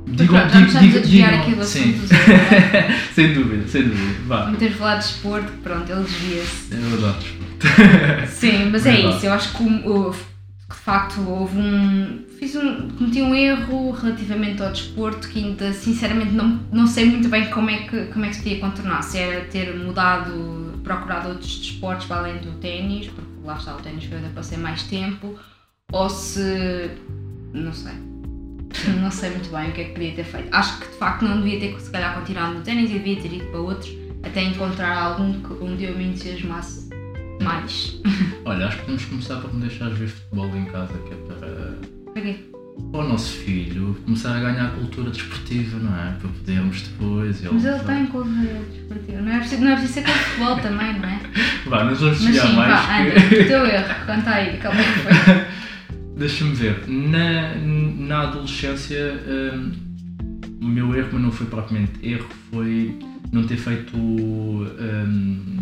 [0.06, 2.00] Digam, Pronto, vamos digo, desviar aqui do sim.
[3.14, 4.20] sem dúvida, sem dúvida.
[4.26, 4.44] Vá.
[4.44, 6.74] Vamos ter falado de esporte, pronto, ele desvia-se.
[6.74, 8.26] Eu adoro desporto.
[8.28, 9.26] Sim, mas é isso.
[9.26, 10.14] Eu acho que, o,
[10.68, 12.24] de facto houve um.
[12.38, 12.90] Fiz um.
[12.90, 17.70] cometi um erro relativamente ao desporto que ainda sinceramente não, não sei muito bem como
[17.70, 19.02] é, que, como é que se podia contornar.
[19.02, 23.80] Se era ter mudado, procurado outros desportos para além do ténis, porque lá está o
[23.80, 25.38] ténis foi para ser mais tempo,
[25.90, 26.90] ou se.
[27.52, 27.94] não sei
[29.00, 30.54] não sei muito bem o que é que podia ter feito.
[30.54, 33.32] Acho que de facto não devia ter, se calhar, continuado no ténis e devia ter
[33.32, 33.90] ido para outros
[34.22, 36.87] até encontrar algum que um dia eu me entusiasmasse
[37.44, 38.00] mais.
[38.44, 41.78] Olha, acho que podemos começar por me deixar ver futebol em casa, que é para.
[42.12, 42.36] Para quê?
[42.92, 46.12] Para o nosso filho começar a ganhar cultura desportiva, não é?
[46.12, 47.44] Para podermos depois.
[47.44, 50.56] Ele Mas ele tem cultura desportiva, não é preciso, não é preciso ser com futebol
[50.58, 51.20] também, não é?
[51.66, 52.86] Vá, nós vamos chegar mais.
[52.86, 53.18] Vá, que...
[53.18, 55.58] anda, o teu erro, conta aí, calma aí que foi.
[56.18, 56.88] Deixa-me ver.
[56.88, 59.72] Na, na adolescência, um,
[60.62, 62.98] o meu erro, mas não foi propriamente erro, foi
[63.32, 64.66] não ter feito um,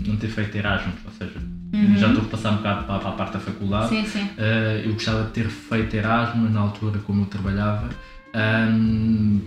[0.07, 1.41] não ter feito Erasmus, ou seja,
[1.72, 1.96] uhum.
[1.96, 3.88] já estou a passar um bocado para, para, a parte da faculdade.
[3.88, 4.22] Sim, sim.
[4.22, 7.88] Uh, eu gostava de ter feito Erasmus na altura como eu trabalhava.
[8.35, 9.40] Um,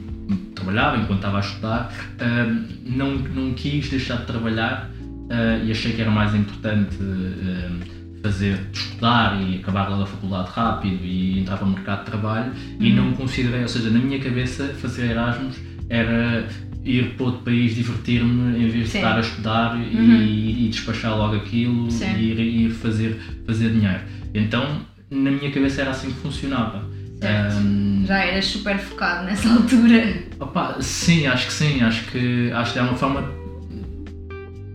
[0.56, 5.94] trabalhava enquanto estava a estudar, um, não, não quis deixar de trabalhar uh, e achei
[5.94, 11.58] que era mais importante uh, fazer, estudar e acabar lá a faculdade rápido e entrar
[11.58, 12.78] para o mercado de trabalho uhum.
[12.80, 16.48] e não considerei, ou seja, na minha cabeça fazer Erasmus era
[16.90, 18.98] ir para outro país divertir-me em vez de Sim.
[18.98, 19.82] estar a estudar uhum.
[19.82, 22.16] e, e, despachar logo aquilo Sim.
[22.18, 24.02] e ir, ir, fazer, fazer dinheiro.
[24.34, 26.84] Então na minha cabeça era assim que funcionava.
[27.22, 30.24] Um, Já eras super focado nessa altura.
[30.40, 33.40] Opa, sim, acho que sim, acho que, acho que é uma forma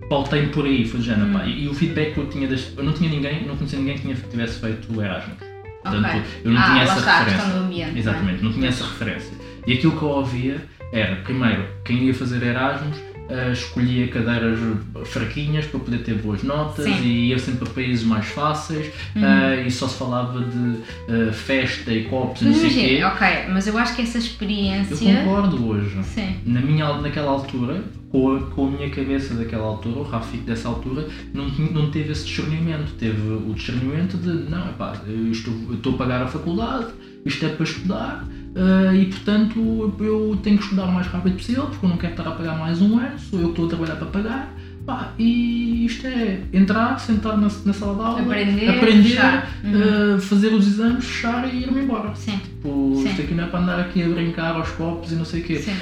[0.08, 1.44] pautei por aí, foi género, hum.
[1.46, 3.96] e, e, o feedback que eu tinha das, eu não tinha ninguém, não conhecia ninguém
[3.96, 5.38] que tivesse feito o Erasmus.
[5.82, 6.22] Portanto, okay.
[6.44, 7.58] eu não ah, tinha essa está, referência.
[7.58, 9.32] Ambiente, Exatamente, não, não tinha essa referência.
[9.66, 14.58] E aquilo que eu ouvia era, primeiro, quem ia fazer Erasmus uh, escolhia cadeiras
[15.04, 17.02] fraquinhas para poder ter boas notas Sim.
[17.02, 19.22] e ia sempre para países mais fáceis uhum.
[19.22, 23.04] uh, e só se falava de uh, festa e copos e não sei o quê.
[23.04, 24.94] Ok, mas eu acho que essa experiência.
[24.94, 26.02] Eu concordo hoje.
[26.04, 26.36] Sim.
[26.44, 30.68] Na minha, naquela altura, com a, com a minha cabeça daquela altura, o Rafik dessa
[30.68, 32.92] altura, não, não teve esse discernimento.
[32.98, 36.88] Teve o discernimento de, não, epá, eu estou a pagar a faculdade,
[37.24, 41.66] isto é para estudar, Uh, e portanto eu tenho que estudar o mais rápido possível
[41.66, 43.68] porque eu não quero estar a pagar mais um ano, sou eu que estou a
[43.68, 44.54] trabalhar para pagar.
[44.86, 50.52] Pá, e isto é entrar, sentar na, na sala de aula, aprender, aprender uh, fazer
[50.52, 52.14] os exames, fechar e ir-me embora.
[52.14, 52.36] Sim.
[52.36, 53.08] Tipo, Sim.
[53.08, 55.44] isto aqui não é para andar aqui a brincar aos copos e não sei o
[55.44, 55.58] quê.
[55.58, 55.74] Sim.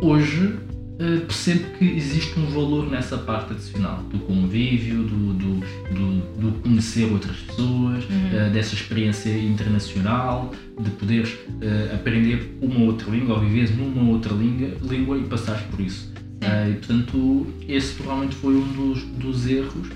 [0.00, 0.54] Hoje
[0.96, 5.60] uh, percebo que existe um valor nessa parte adicional do convívio, do, do,
[5.94, 8.48] do, do conhecer outras pessoas, uhum.
[8.48, 14.32] uh, dessa experiência internacional, de poderes uh, aprender uma outra língua ou viveres numa outra
[14.34, 16.12] língua, língua e passares por isso.
[16.42, 19.88] e portanto, esse provavelmente foi um dos, dos erros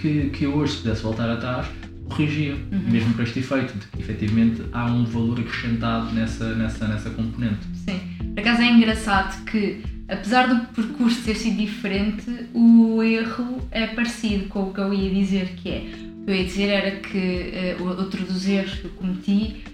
[0.00, 1.66] que, que hoje, se pudesse voltar atrás,
[2.08, 2.90] corrigia, uhum.
[2.90, 7.58] mesmo para este efeito, de que efetivamente há um valor acrescentado nessa, nessa, nessa componente.
[7.74, 8.00] Sim,
[8.34, 14.48] por acaso é engraçado que apesar do percurso ter sido diferente, o erro é parecido
[14.48, 15.78] com o que eu ia dizer, que é,
[16.20, 19.64] o que eu ia dizer era que uh, outro dos erros que eu cometi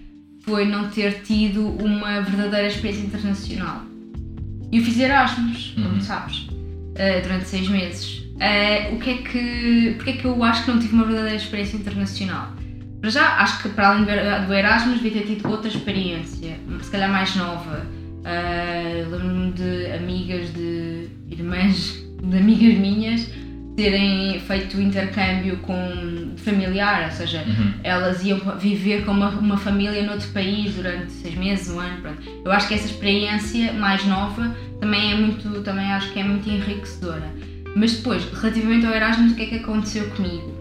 [0.42, 3.82] foi não ter tido uma verdadeira experiência internacional.
[4.70, 6.00] Eu fiz Erasmus, como uhum.
[6.00, 8.18] sabes, uh, durante seis meses.
[8.36, 11.36] Uh, o que é que, porque é que eu acho que não tive uma verdadeira
[11.36, 12.52] experiência internacional?
[13.00, 17.10] Para já, acho que para além do Erasmus devia ter tido outra experiência, se calhar
[17.10, 17.86] mais nova.
[18.26, 23.30] Uh, Lembro-me de amigas, de irmãs, de amigas minhas
[23.76, 27.74] terem feito intercâmbio com familiar, ou seja, uhum.
[27.84, 32.22] elas iam viver com uma, uma família noutro país durante seis meses, um ano, pronto.
[32.44, 36.48] Eu acho que essa experiência mais nova também é muito, também acho que é muito
[36.48, 37.30] enriquecedora.
[37.76, 40.56] Mas depois, relativamente ao Erasmus, o que é que aconteceu comigo?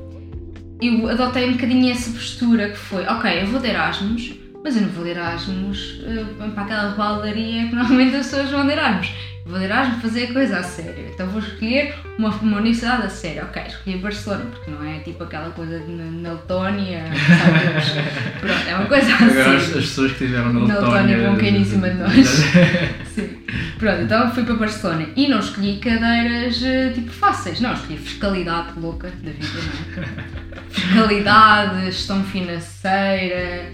[0.81, 4.33] Eu adotei um bocadinho essa postura que foi, ok, eu vou de Erasmus,
[4.65, 8.65] mas eu não vou de Erasmus uh, para aquela baldaria que normalmente as pessoas vão
[8.65, 9.11] de Erasmus
[9.45, 11.05] vou de Erasmus fazer a coisa a sério.
[11.13, 13.43] Então vou escolher uma, uma universidade a sério.
[13.43, 17.03] Ok, escolhi Barcelona, porque não é tipo aquela coisa de, na, na Letónia,
[18.41, 19.23] Pronto, é uma coisa assim.
[19.23, 20.81] Agora as, pessoas que estiveram na Letónia.
[20.81, 22.27] Na Letónia vão cair em cima de nós.
[23.13, 23.45] Sim.
[23.77, 28.79] Pronto, então fui para Barcelona e não escolhi cadeiras eh, tipo fáceis, não, escolhi fiscalidade
[28.79, 29.47] louca da vida,
[29.95, 30.25] não é?
[30.69, 33.69] Fiscalidade, gestão financeira,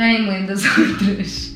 [0.00, 1.54] tem lendas outras.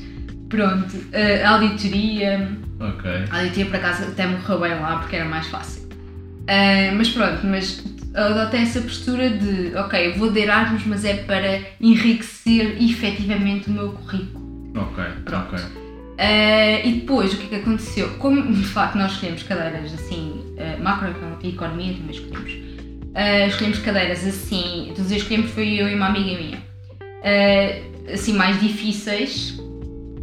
[0.49, 2.47] Pronto, uh, auditoria.
[2.79, 3.11] Ok.
[3.31, 5.81] A auditoria por acaso até me correu bem lá porque era mais fácil.
[5.83, 11.59] Uh, mas pronto, mas adotei essa postura de ok, vou de Erasmus, mas é para
[11.81, 14.71] enriquecer efetivamente o meu currículo.
[14.77, 15.55] Ok, pronto.
[15.55, 15.65] ok.
[15.65, 18.09] Uh, e depois o que é que aconteceu?
[18.19, 22.51] Como de facto nós escolhemos cadeiras assim, uh, macroeconomia também escolhemos.
[22.53, 26.57] Uh, escolhemos cadeiras assim, todos escolhemos foi eu e uma amiga minha.
[27.01, 29.59] Uh, assim mais difíceis,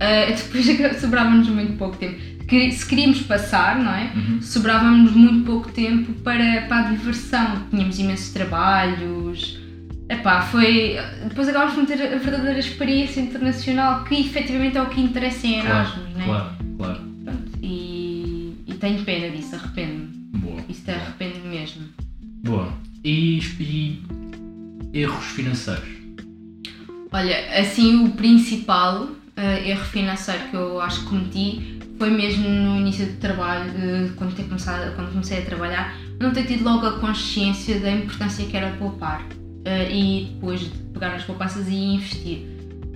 [0.02, 2.20] Uh, depois sobrava-nos muito pouco tempo.
[2.72, 4.12] Se queríamos passar, não é?
[4.14, 4.42] Uhum.
[4.42, 7.62] Sobrava-nos muito pouco tempo para, para a diversão.
[7.70, 9.58] Tínhamos imensos trabalhos.
[10.08, 10.96] Epá, foi.
[11.28, 15.60] Depois acabámos por ter a verdadeira experiência internacional, que efetivamente é o que interessa em
[15.60, 16.24] Erasmus, claro, não é?
[16.26, 17.00] Claro, claro.
[17.24, 20.08] Pronto, e, e tenho pena disso, arrependo-me.
[20.38, 20.60] Boa.
[20.68, 21.84] Isso te arrependo mesmo.
[22.44, 22.70] Boa.
[23.02, 24.02] E, e
[24.92, 26.01] erros financeiros?
[27.12, 32.80] Olha, assim o principal uh, erro financeiro que eu acho que cometi foi mesmo no
[32.80, 36.86] início do trabalho, de, quando, ter começado, quando comecei a trabalhar, não ter tido logo
[36.86, 41.74] a consciência da importância que era poupar uh, e depois de pegar as poupanças e
[41.74, 42.46] investir.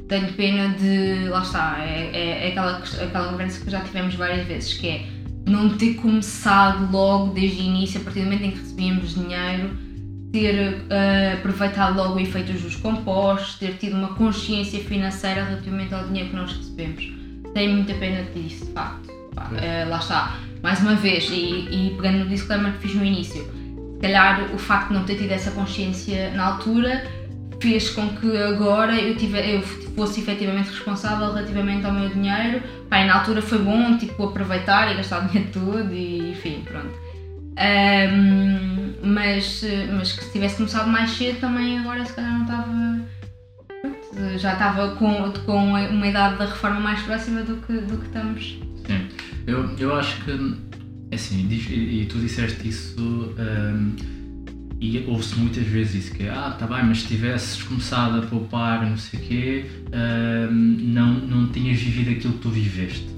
[0.08, 1.28] Tenho pena de.
[1.28, 5.06] lá está, é, é, é aquela, aquela conversa que já tivemos várias vezes, que é
[5.46, 9.85] não ter começado logo desde o início, a partir do momento em que recebíamos dinheiro
[10.32, 16.04] ter uh, aproveitado logo o efeito dos compostos, ter tido uma consciência financeira relativamente ao
[16.06, 17.12] dinheiro que nós recebemos.
[17.54, 19.08] Tenho muita pena disso, de facto.
[19.08, 23.42] Uh, lá está, mais uma vez, e, e pegando no disclaimer que fiz no início,
[23.42, 27.02] se calhar o facto de não ter tido essa consciência na altura
[27.60, 32.62] fez com que agora eu, tive, eu fosse efetivamente responsável relativamente ao meu dinheiro.
[32.90, 37.05] Na altura foi bom tipo, aproveitar e gastar o dinheiro todo e enfim, pronto.
[37.56, 39.64] Um, mas,
[39.96, 43.16] mas que se tivesse começado mais cedo também agora se calhar não estava.
[44.38, 48.58] Já estava com, com uma idade da reforma mais próxima do que, do que estamos.
[48.86, 49.08] Sim,
[49.46, 50.30] eu, eu acho que
[51.10, 53.94] é assim, e, e tu disseste isso um,
[54.80, 58.88] e ouve-se muitas vezes isso, que ah, tá bem, mas se tivesses começado a poupar
[58.88, 59.64] não sei o quê,
[60.50, 63.15] um, não, não tinhas vivido aquilo que tu viveste.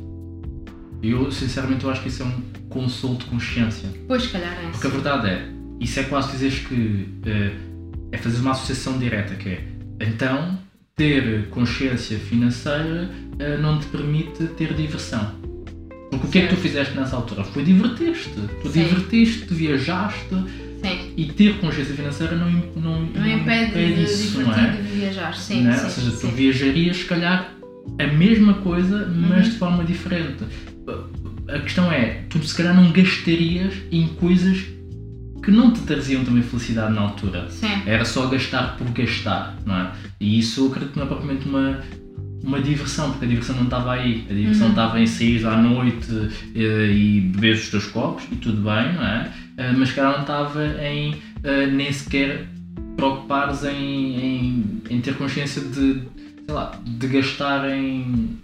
[1.03, 3.89] Eu sinceramente eu acho que isso é um consolo de consciência.
[4.07, 4.71] Pois, calhar é.
[4.71, 5.49] Porque a verdade é,
[5.81, 9.65] isso é quase dizeres que uh, é fazer uma associação direta, que é
[10.01, 10.59] então
[10.97, 15.35] ter consciência financeira uh, não te permite ter diversão.
[16.11, 17.45] Porque o que é que tu fizeste nessa altura?
[17.45, 18.41] Foi divertir-te.
[18.63, 20.35] Tu divertiste, viajaste
[20.83, 21.13] sim.
[21.17, 24.71] e ter consciência financeira não, não, não, não impede, isso, não é?
[24.73, 25.37] de viajar.
[25.37, 25.73] Sim, é?
[25.73, 26.29] sim, Ou seja, sim.
[26.29, 27.55] tu viajarias se calhar
[27.99, 29.53] a mesma coisa, mas uhum.
[29.53, 30.45] de forma diferente
[31.48, 34.59] a questão é, tu se calhar não gastarias em coisas
[35.42, 37.48] que não te traziam também felicidade na altura.
[37.48, 37.83] Sim.
[37.87, 39.92] Era só gastar por gastar, não é?
[40.20, 41.81] E isso eu acredito que não é propriamente uma,
[42.42, 44.27] uma diversão, porque a diversão não estava aí.
[44.29, 44.72] A diversão uhum.
[44.72, 46.11] estava em sair à noite
[46.55, 49.33] e, eh, e beber os teus copos, e tudo bem, não é?
[49.57, 52.46] Eh, mas que não estava em eh, nem sequer
[52.96, 56.03] preocupares em, em, em ter consciência de,
[56.44, 58.37] sei lá, de gastar em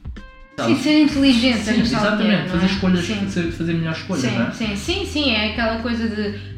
[0.57, 2.69] Sim, ser inteligente, sim, exatamente, fazer é?
[2.69, 4.51] escolhas, fazer, fazer melhores escolhas, sim, não é?
[4.53, 6.55] Sim, sim, sim, é aquela coisa de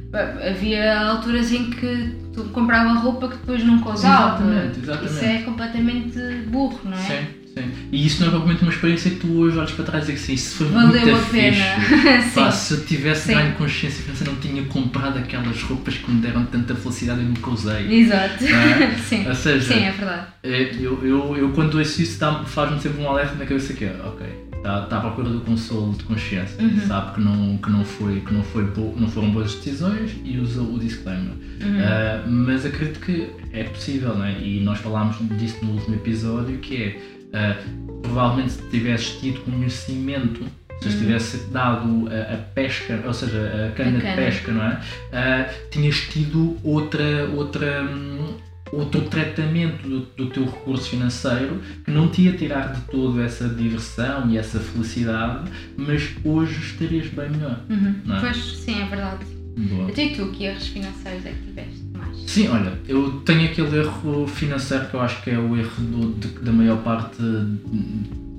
[0.48, 4.36] havia alturas em que tu comprava roupa que depois nunca usava.
[4.42, 5.14] Exatamente, exatamente.
[5.14, 7.00] Isso é completamente burro, não é?
[7.00, 7.26] Sim,
[7.58, 7.70] Sim.
[7.90, 10.20] E isso não é propriamente uma experiência que tu hoje olhas para trás e dizer
[10.20, 11.56] que sim, isso foi Valeu muito a pena.
[11.80, 12.30] fixe.
[12.34, 13.34] Pá, se eu tivesse Sim.
[13.34, 17.50] ganho consciência financeira, não tinha comprado aquelas roupas que me deram tanta felicidade e nunca
[17.50, 18.00] usei.
[18.02, 18.44] Exato.
[18.44, 18.94] É?
[19.08, 19.26] Sim.
[19.26, 20.26] Ou seja, Sim, é verdade.
[20.42, 23.96] É, Eu, eu, eu quando ouço isso faz-me sempre um alerta na cabeça que é,
[24.04, 26.80] ok, está tá à procura do consolo de consciência, Uhum.
[26.86, 30.38] sabe que não, que não, foi, que não, foi bo- não foram boas decisões e
[30.38, 31.32] usa o disclaimer.
[31.62, 31.78] Uhum.
[31.80, 34.38] Ah, mas acredito que é possível, não é?
[34.40, 37.56] E nós falámos disso no último episódio, que é, ah,
[38.02, 40.44] provavelmente se tivesses tido conhecimento,
[40.80, 40.94] se Uhum.
[40.94, 44.10] eu tivesse dado a, a pesca, ou seja, a cana, A cana.
[44.10, 44.80] de pesca, não é?
[45.12, 48.34] Ah, tinhas tido outra, outra, hum,
[48.72, 53.48] outro tratamento do, do teu recurso financeiro que não te ia tirar de todo essa
[53.48, 57.60] diversão e essa felicidade, mas hoje estarias bem melhor.
[57.70, 58.14] Uhum.
[58.14, 58.20] É?
[58.20, 59.24] Pois, sim, é verdade.
[59.56, 59.90] Boa.
[59.90, 62.16] E tu, que erros financeiros é que tiveste mais?
[62.30, 66.14] Sim, olha, eu tenho aquele erro financeiro que eu acho que é o erro do-
[66.18, 67.16] de- da maior parte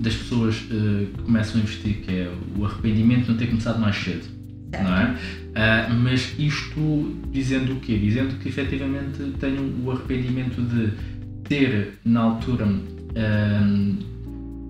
[0.00, 3.80] das pessoas eh, que começam a investir, que é o arrependimento de não ter começado
[3.80, 4.24] mais cedo.
[4.70, 4.84] Certo.
[4.84, 5.16] não é?
[5.54, 7.96] Ah, mas isto dizendo o quê?
[7.96, 10.90] Dizendo que efetivamente tenho o arrependimento de
[11.48, 12.66] ter, na altura,
[13.16, 13.94] ahm,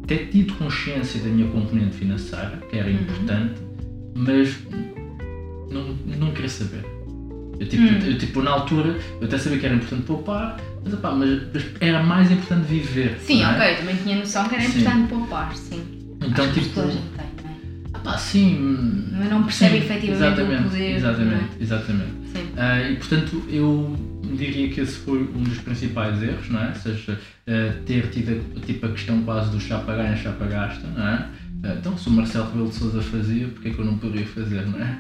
[0.07, 2.95] ter tido consciência da minha componente financeira, que era Uhum.
[2.95, 3.61] importante,
[4.15, 4.57] mas
[5.71, 6.85] não, não queria saber.
[7.61, 7.99] Eu tipo, Hum.
[8.07, 11.65] eu, tipo, na altura, eu até sabia que era importante poupar, mas, epá, mas, mas
[11.81, 13.19] era mais importante viver.
[13.21, 13.55] Sim, não é?
[13.57, 14.79] ok, eu também tinha noção que era Sim.
[14.81, 15.83] importante poupar, sim.
[16.25, 17.99] Então, Acho que tipo, toda a gente tem, não é?
[17.99, 19.05] epá, sim.
[19.13, 20.95] Mas não percebe sim, efetivamente exatamente, o poder.
[20.97, 22.11] Exatamente, não exatamente.
[22.35, 22.39] é?
[22.39, 22.49] Sim.
[22.57, 23.97] Ah, e portanto eu
[24.37, 26.69] diria que esse foi um dos principais erros, não é?
[26.69, 27.19] Ou seja,
[27.49, 31.27] ah, ter tido a, tipo, a questão quase do chapa ganha, chapa gasta, não é?
[31.65, 34.27] Ah, então se o Marcelo Rebelo de Souza fazia, porque é que eu não poderia
[34.27, 34.97] fazer, não é?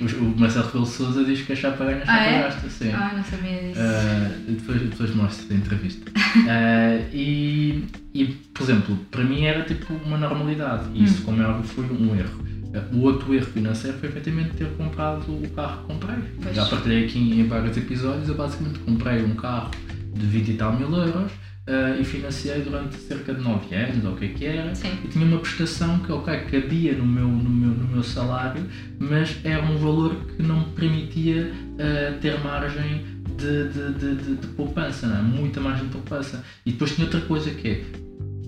[0.00, 0.24] O?
[0.24, 2.42] O, Marcelo Rebelo de Souza diz que a chapa ganha, chapa Ah, é?
[2.42, 2.90] gasta, sim.
[2.90, 3.80] Ah, não sabia disso.
[3.80, 6.10] Ah, depois, depois mostro a entrevista.
[6.48, 7.84] Ah, e,
[8.14, 10.84] e, por exemplo, para mim era tipo uma normalidade.
[10.94, 11.04] E Hum.
[11.04, 12.44] isso, como é óbvio, foi um erro.
[12.74, 16.16] Ah, O outro erro financeiro foi efetivamente ter comprado o carro que comprei.
[16.40, 16.54] Pois.
[16.56, 18.28] Já partilhei aqui em vários episódios.
[18.28, 19.70] Eu basicamente comprei um carro
[20.14, 21.32] de 20 e tal mil euros
[21.66, 24.74] ah, e financiei durante cerca de 9 anos, ou o que é que era.
[24.74, 24.98] Sim.
[25.04, 28.64] E tinha uma prestação que, ok, cabia no meu, no meu, no meu salário,
[28.98, 33.04] mas era um valor que não me permitia ah, ter margem
[33.36, 35.22] de, de, de, de, de poupança, é?
[35.22, 36.44] muita margem de poupança.
[36.64, 37.84] E depois tinha outra coisa que é,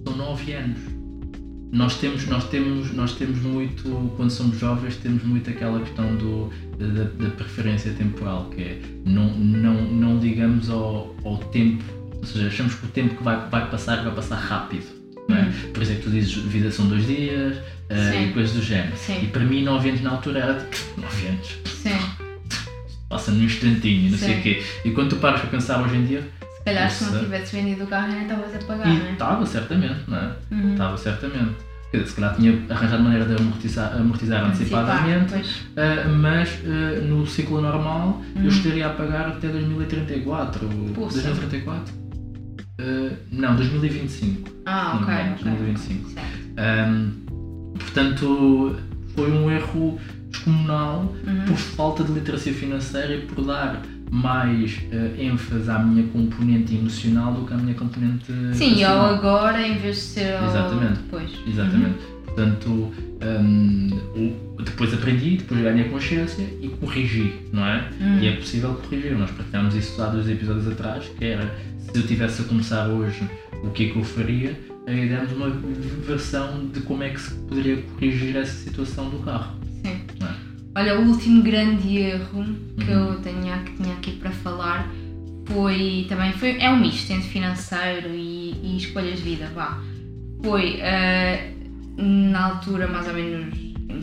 [0.04, 0.78] são 9 anos.
[1.72, 6.50] Nós temos, nós, temos, nós temos muito, quando somos jovens, temos muito aquela questão do,
[6.76, 11.82] da, da preferência temporal, que é não, não, não ligamos ao, ao tempo,
[12.22, 14.86] ou seja, achamos que o tempo que vai, vai passar vai passar rápido.
[15.30, 15.68] É?
[15.72, 17.56] Por exemplo, tu dizes vida são dois dias
[17.90, 18.28] Sim.
[18.28, 18.96] e coisas do género.
[18.96, 19.20] Sim.
[19.22, 21.98] E para mim, 9 anos na altura era tipo 9 anos, Sim.
[23.08, 24.40] passa num instantinho, não sei Sim.
[24.40, 24.62] o quê.
[24.84, 26.22] E quando tu paras para pensar hoje em dia,
[26.58, 29.12] Se calhar se não tivesse vendido o carro ainda estavas a pagar, não é?
[29.12, 30.32] estava certamente, não é?
[30.50, 30.72] Uhum.
[30.72, 31.56] Estava certamente.
[31.90, 35.34] Quer dizer, se calhar tinha arranjado maneira de amortizar, amortizar antecipadamente,
[35.76, 38.42] ah, mas ah, no ciclo normal Hum.
[38.44, 40.66] eu estaria a pagar até 2034.
[40.94, 41.20] Poça.
[41.20, 42.01] 2034?
[42.78, 44.50] Ah, não, 2025.
[44.66, 45.44] Ah, ok, não, ok.
[45.44, 46.10] 2025.
[46.10, 46.28] Certo.
[46.56, 47.10] Ahm,
[47.78, 48.76] portanto,
[49.14, 49.98] foi um erro
[50.30, 51.44] descomunal Uhum.
[51.46, 57.32] por falta de literacia financeira e por dar mais eh, ênfase à minha componente emocional
[57.32, 60.98] do que à minha componente Sim, ao agora em vez de ser ao Exatamente.
[61.02, 61.30] depois.
[61.46, 61.98] Exatamente.
[62.26, 67.88] Portanto, hum, o- depois aprendi, depois ganhei consciência e corrigi, não é?
[68.00, 68.18] Hum.
[68.20, 69.16] E é possível corrigir.
[69.18, 71.50] Nós partilhámos isso há dois episódios atrás, que era
[71.90, 73.28] se eu tivesse a começar hoje,
[73.64, 74.58] o que é que eu faria?
[74.86, 75.50] Aí demos uma
[76.06, 79.56] versão de como é que se poderia corrigir essa situação do carro.
[79.84, 80.00] Sim.
[80.20, 80.52] É?
[80.74, 82.44] Olha, o último grande erro
[82.78, 83.10] que Uhum.
[83.10, 84.88] eu tenho, que tinha aqui para falar
[85.46, 89.78] foi também foi, é um misto entre financeiro e, e escolhas de vida, vá.
[90.42, 91.52] Foi eh,
[91.96, 93.54] na altura, mais ou menos,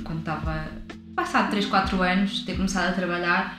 [0.03, 0.65] quando estava
[1.15, 3.58] passado 3, 4 anos, ter começado a trabalhar,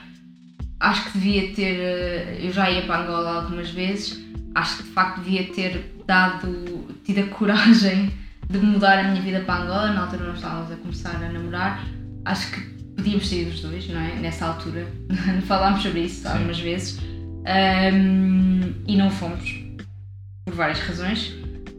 [0.81, 4.19] acho que devia ter, eh, eu já ia para Angola algumas vezes,
[4.55, 8.11] acho que de facto devia ter dado, tido a coragem
[8.49, 11.85] de mudar a minha vida para Angola, na altura nós estávamos a começar a namorar,
[12.25, 12.59] acho que
[12.97, 14.15] podíamos sair os dois, não é?
[14.15, 14.85] Nessa altura,
[15.47, 16.27] falámos sobre isso Sim.
[16.27, 16.99] algumas vezes.
[17.45, 19.63] Ahm, e não fomos,
[20.45, 21.33] por várias razões.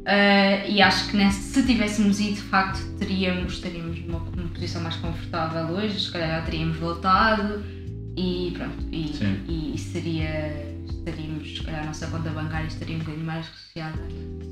[0.07, 4.83] Ah, e acho que nesse- se tivéssemos ido, de facto, teríamos, estaríamos numa, numa posição
[4.83, 7.63] mais confortável hoje, se calhar já teríamos voltado
[8.17, 13.27] e pronto, e, e seria, estaríamos, se calhar a nossa conta bancária estaria um bocadinho
[13.27, 14.03] mais recheada.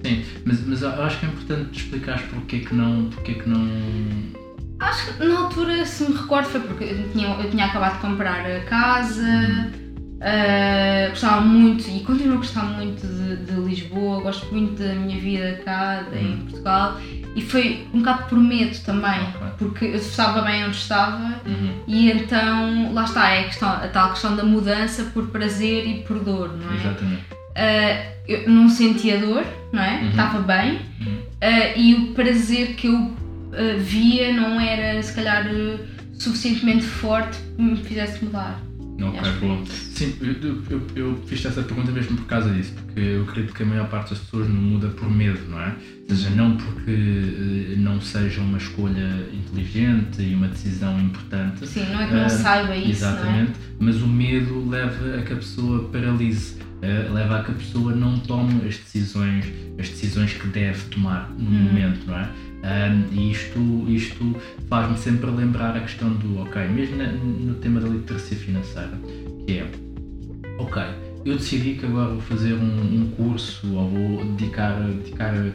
[0.04, 3.11] Sim, mas, mas eu acho que é importante explicar porque que não.
[3.11, 3.66] Porque que não.
[4.78, 8.00] Acho que na altura, se me recordo, foi porque eu tinha, eu tinha acabado de
[8.00, 9.70] comprar a casa
[10.20, 15.18] Uh, gostava muito e continuo a gostar muito de, de, Lisboa, gosto muito da minha
[15.18, 16.36] vida cá, em uhum.
[16.40, 17.00] Portugal
[17.35, 19.49] e foi um bocado por medo também, okay.
[19.59, 21.74] porque eu estava bem onde estava uhum.
[21.87, 26.03] e então lá está, é a, questão, a tal questão da mudança por prazer e
[26.03, 26.76] por dor, não é?
[26.76, 27.22] Exatamente.
[27.33, 30.01] Uh, eu não sentia dor, não é?
[30.01, 30.11] Uhum.
[30.11, 31.14] Estava bem uhum.
[31.14, 35.47] uh, e o prazer que eu uh, via não era se calhar
[36.14, 38.61] suficientemente forte que me fizesse mudar.
[39.03, 39.64] Ok, boa.
[39.66, 43.62] Sim, eu, eu, eu, fiz essa pergunta mesmo por causa disso, porque eu acredito que
[43.62, 45.74] a maior parte das pessoas não muda por medo, não é?
[46.09, 51.66] Ou seja, não porque uh, não seja uma escolha inteligente e uma decisão importante.
[51.66, 52.90] Sim, não é que não uh, saiba isso.
[52.90, 53.55] Exatamente, é?
[53.78, 56.59] mas o medo leva a que a pessoa paralise.
[56.81, 59.45] Uh, leva a que a pessoa não tome as decisões,
[59.78, 61.64] as decisões que deve tomar no uhum.
[61.64, 62.31] momento, não é?
[62.62, 64.37] Um, e isto, isto
[64.68, 68.99] faz-me sempre lembrar a questão do, ok, mesmo na, no tema da literacia financeira,
[69.47, 69.70] que é,
[70.59, 70.83] ok,
[71.24, 75.52] eu decidi que agora vou fazer um, um curso ou vou dedicar, dedicar uh,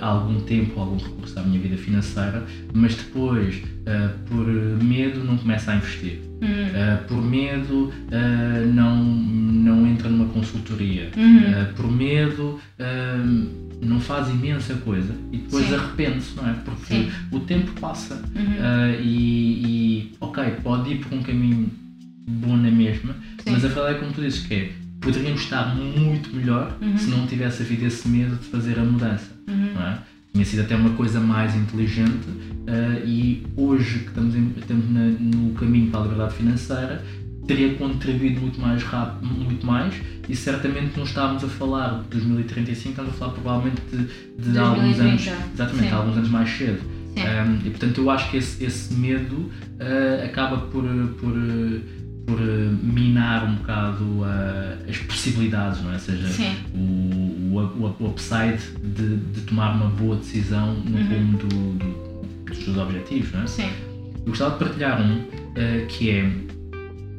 [0.00, 5.70] algum tempo, algum recurso à minha vida financeira, mas depois, uh, por medo, não começo
[5.70, 6.20] a investir.
[6.42, 7.92] Uh, por medo,
[8.74, 11.10] não, não entra numa consultoria.
[11.16, 11.74] Uhum.
[11.76, 12.58] por medo,
[13.80, 16.54] não faz imensa coisa e depois arrepende-se, não é?
[16.64, 17.10] Porque Sim.
[17.30, 18.42] o tempo passa uhum.
[18.44, 21.70] uh, e, e, ok, pode ir por um caminho
[22.26, 23.50] bom na mesma, Sim.
[23.50, 24.72] mas a verdade é como tu dizes que é,
[25.02, 26.96] poderíamos estar muito melhor uhum.
[26.96, 29.74] se não tivesse havido esse medo de fazer a mudança, uhum.
[29.74, 29.98] não é?
[30.32, 35.04] Tinha sido até uma coisa mais inteligente uh, e hoje que estamos, em, estamos na,
[35.04, 37.04] no caminho para a liberdade financeira,
[37.46, 39.94] teria contribuído muito mais rápido, muito mais
[40.28, 44.98] e certamente não estávamos a falar de 2035, estamos a falar provavelmente de, de alguns
[45.00, 45.94] anos, exatamente, Sim.
[45.94, 46.80] alguns anos mais cedo.
[47.14, 50.82] Um, e portanto eu acho que esse, esse medo uh, acaba por,
[51.20, 51.34] por,
[52.26, 55.94] por minar um bocado uh, as possibilidades, não é?
[55.94, 56.28] Ou seja,
[56.74, 61.08] o, o, o, upside de, de, tomar uma boa decisão no uhum.
[61.08, 63.46] rumo do, do, dos seus objetivos, não é?
[63.46, 63.70] Sim.
[64.24, 66.30] Eu gostava de partilhar um uh, que é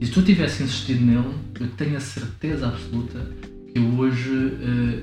[0.00, 3.18] e se tu tivesse insistido nele, eu tenho a certeza absoluta
[3.72, 5.02] que eu hoje uh,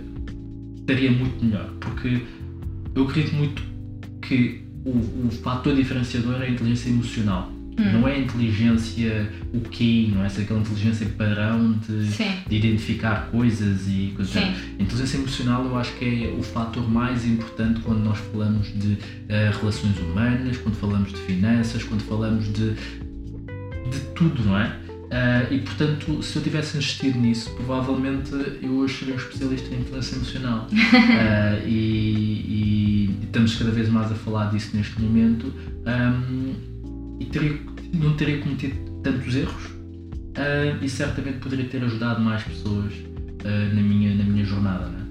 [0.79, 1.67] estaria muito melhor.
[1.79, 2.21] Porque
[2.93, 3.72] eu acredito muito
[4.33, 7.51] que o, o fator diferenciador é a inteligência emocional.
[7.77, 7.91] Hum.
[7.93, 12.07] Não é a inteligência o quê, não é essa aquela inteligência padrão de,
[12.47, 14.33] de, identificar coisas e coisas.
[14.33, 14.53] Sim.
[14.79, 18.93] A inteligência emocional eu acho que é o fator mais importante quando nós falamos de
[18.93, 24.83] uh, relações humanas, quando falamos de finanças, quando falamos de, de tudo, não é?
[25.13, 28.31] Uh, e portanto, se eu tivesse insistido nisso, provavelmente
[28.63, 30.67] eu hoje seria um especialista em inteligência emocional.
[30.71, 32.92] uh, e, e,
[33.33, 35.51] estamos cada vez mais a falar disso neste momento.
[35.87, 36.53] Um,
[37.19, 37.59] e teria,
[37.93, 43.81] não teria cometido tantos erros uh, e certamente poderia ter ajudado mais pessoas uh, na,
[43.81, 44.85] minha, na minha jornada.
[44.85, 45.05] Né?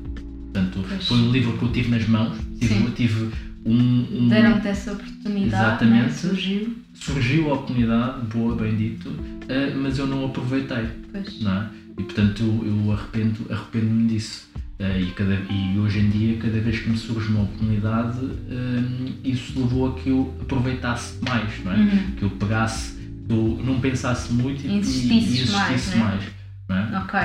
[0.52, 1.08] Portanto, pois.
[1.08, 3.30] foi um livro que eu tive nas mãos, tive, tive
[3.66, 4.06] um.
[4.12, 6.10] um Deram-te essa oportunidade, exatamente, né?
[6.10, 6.76] surgiu.
[6.94, 10.86] Surgiu a oportunidade, boa, bem dito, uh, mas eu não aproveitei.
[11.10, 11.40] Pois.
[11.40, 11.70] Não é?
[11.98, 14.48] E portanto eu, eu arrependo, arrependo-me disso.
[14.82, 19.14] Uh, e, cada, e hoje em dia, cada vez que me surge uma oportunidade, uh,
[19.22, 21.76] isso levou a que eu aproveitasse mais, não é?
[21.76, 22.10] Uhum.
[22.16, 22.94] Que eu pegasse,
[23.28, 26.10] que eu não pensasse muito e, insistisse, e, e insistisse mais.
[26.10, 26.24] mais
[26.68, 26.98] não é?
[26.98, 27.20] Ok,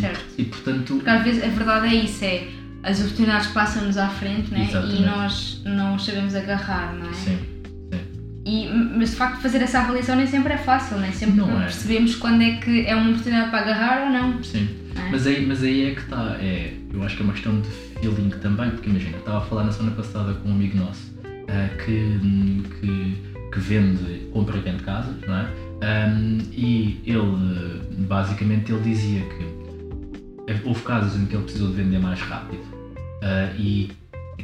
[0.00, 0.24] certo.
[0.36, 0.94] E, portanto.
[0.94, 2.48] Porque às vezes a verdade é isso, é
[2.82, 4.68] as oportunidades passam-nos à frente né?
[4.72, 7.12] e nós não sabemos agarrar, não é?
[7.12, 7.38] Sim.
[8.44, 11.66] E, mas de facto fazer essa avaliação nem sempre é fácil, nem sempre não é.
[11.66, 14.42] percebemos quando é que é uma oportunidade para agarrar ou não.
[14.42, 14.68] Sim.
[14.96, 15.10] É?
[15.10, 16.36] Mas, aí, mas aí é que está.
[16.40, 19.40] É, eu acho que é uma questão de feeling também, porque imagina, eu estava a
[19.42, 24.60] falar na semana passada com um amigo nosso uh, que, que, que, vende, compra e
[24.60, 25.48] vende casas, não é?
[25.82, 31.98] Um, e ele, basicamente, ele dizia que houve casos em que ele precisou de vender
[31.98, 33.90] mais rápido uh, e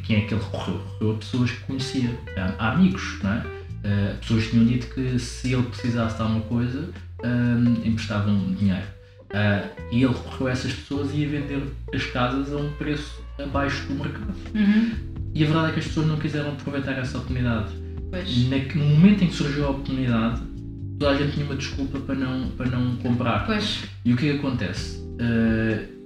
[0.09, 0.81] quem é que ele recorreu?
[0.93, 2.19] Recorreu a pessoas que conhecia,
[2.59, 3.39] há amigos, não é?
[3.39, 6.91] Uh, pessoas tinham dito que se ele precisasse de alguma coisa,
[7.21, 8.87] uh, emprestavam dinheiro.
[9.29, 11.63] Uh, e ele recorreu a essas pessoas e ia vender
[11.95, 14.35] as casas a um preço abaixo do mercado.
[14.55, 14.93] Uhum.
[15.35, 17.73] E a verdade é que as pessoas não quiseram aproveitar essa oportunidade.
[18.11, 18.49] Pois.
[18.75, 20.41] no momento em que surgiu a oportunidade,
[20.99, 23.45] toda a gente tinha uma desculpa para não, para não comprar.
[23.47, 23.85] Pois.
[24.05, 24.99] E o que é que acontece?
[24.99, 25.99] Uh,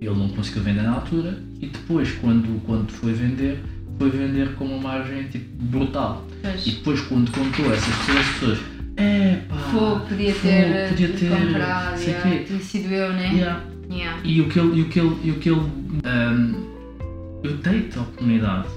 [0.00, 3.58] ele não conseguiu vender na altura e depois, quando, quando foi vender,
[3.98, 6.26] foi vender com uma margem tipo, brutal.
[6.42, 6.66] Pois.
[6.66, 8.75] E depois, quando contou essas pessoas, as pessoas.
[8.96, 9.56] É pá!
[9.56, 12.44] Fogo, podia ter, podia ter comprado, sei yeah, quê.
[12.46, 13.32] tinha sido eu, né?
[13.34, 13.64] Yeah.
[13.90, 14.20] Yeah.
[14.24, 14.78] E o que ele.
[14.78, 16.66] E o que ele, e o que ele um,
[17.42, 18.68] eu dei-te a oportunidade.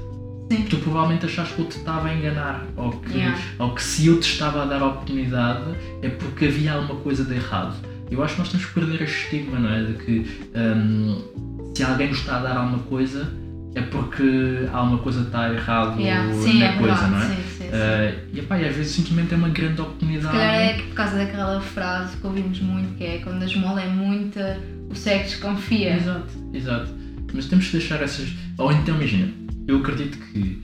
[0.52, 0.64] Sim.
[0.64, 3.40] Tu provavelmente achaste que eu te estava a enganar, ou que, Yeah.
[3.60, 5.64] ou que se eu te estava a dar a oportunidade
[6.02, 7.76] é porque havia alguma coisa de errado.
[8.12, 9.84] Eu acho que nós temos que perder este estigma, não é?
[9.84, 11.22] De que um,
[11.76, 13.32] se alguém nos está a dar alguma coisa
[13.76, 16.26] é porque alguma coisa está errado Yeah.
[16.28, 16.34] Na
[16.66, 17.12] é coisa, verdade.
[17.12, 17.26] não é?
[17.28, 17.59] Sim, sim.
[17.70, 20.32] Uh, e, epá, e às vezes simplesmente é uma grande Se oportunidade.
[20.38, 23.88] calhar é por causa daquela frase que ouvimos muito, que é quando a esmola é
[23.90, 24.60] muita,
[24.90, 25.96] o cego desconfia.
[25.96, 26.92] Exato, exato.
[27.34, 28.30] Mas temos que deixar essas.
[28.58, 29.32] Ou então, imagina,
[29.68, 30.62] eu acredito que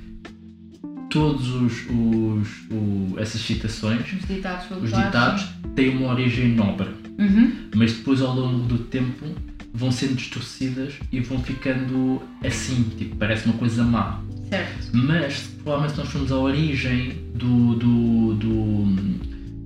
[1.09, 5.45] todos os, os, o- essas citações, Os ditados os ditados,
[5.75, 7.51] têm uma origem nobre, Uhum.
[7.75, 9.25] mas depois ao longo do tempo
[9.73, 14.21] vão sendo distorcidas e vão ficando assim, tipo, parece uma coisa má.
[14.49, 14.89] Certo.
[14.93, 19.15] Mas provavelmente nós formos à origem do, do, do-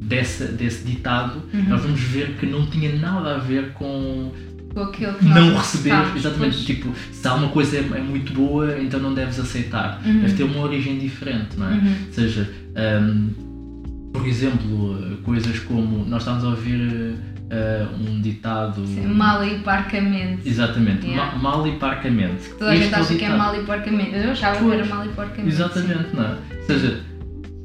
[0.05, 1.63] dessa, desse ditado, Uhum.
[1.69, 4.31] nós vamos ver que não tinha nada a ver com
[5.21, 6.65] não receber, exatamente, pois.
[6.65, 10.01] tipo, se alguma coisa é, é muito boa, então não deves aceitar.
[10.05, 10.21] Uhum.
[10.21, 11.73] Deve ter uma origem diferente, não é?
[11.73, 11.93] Uhum.
[12.07, 12.49] Ou seja,
[13.01, 13.29] hum,
[14.13, 17.15] por exemplo, coisas como nós estamos a ouvir
[17.51, 18.85] uh, um ditado.
[18.85, 20.47] Sim, Mal e parcamente.
[20.47, 21.35] Exatamente, Yeah.
[21.35, 22.49] ma- mal e parcamente.
[22.57, 23.37] Toda a gente é acha que é ditado.
[23.37, 24.15] mal e porcamente.
[24.15, 24.79] Eu achava que Pois.
[24.79, 25.47] era mal e porcamente.
[25.49, 26.37] Exatamente, não é?
[26.59, 27.01] Ou seja,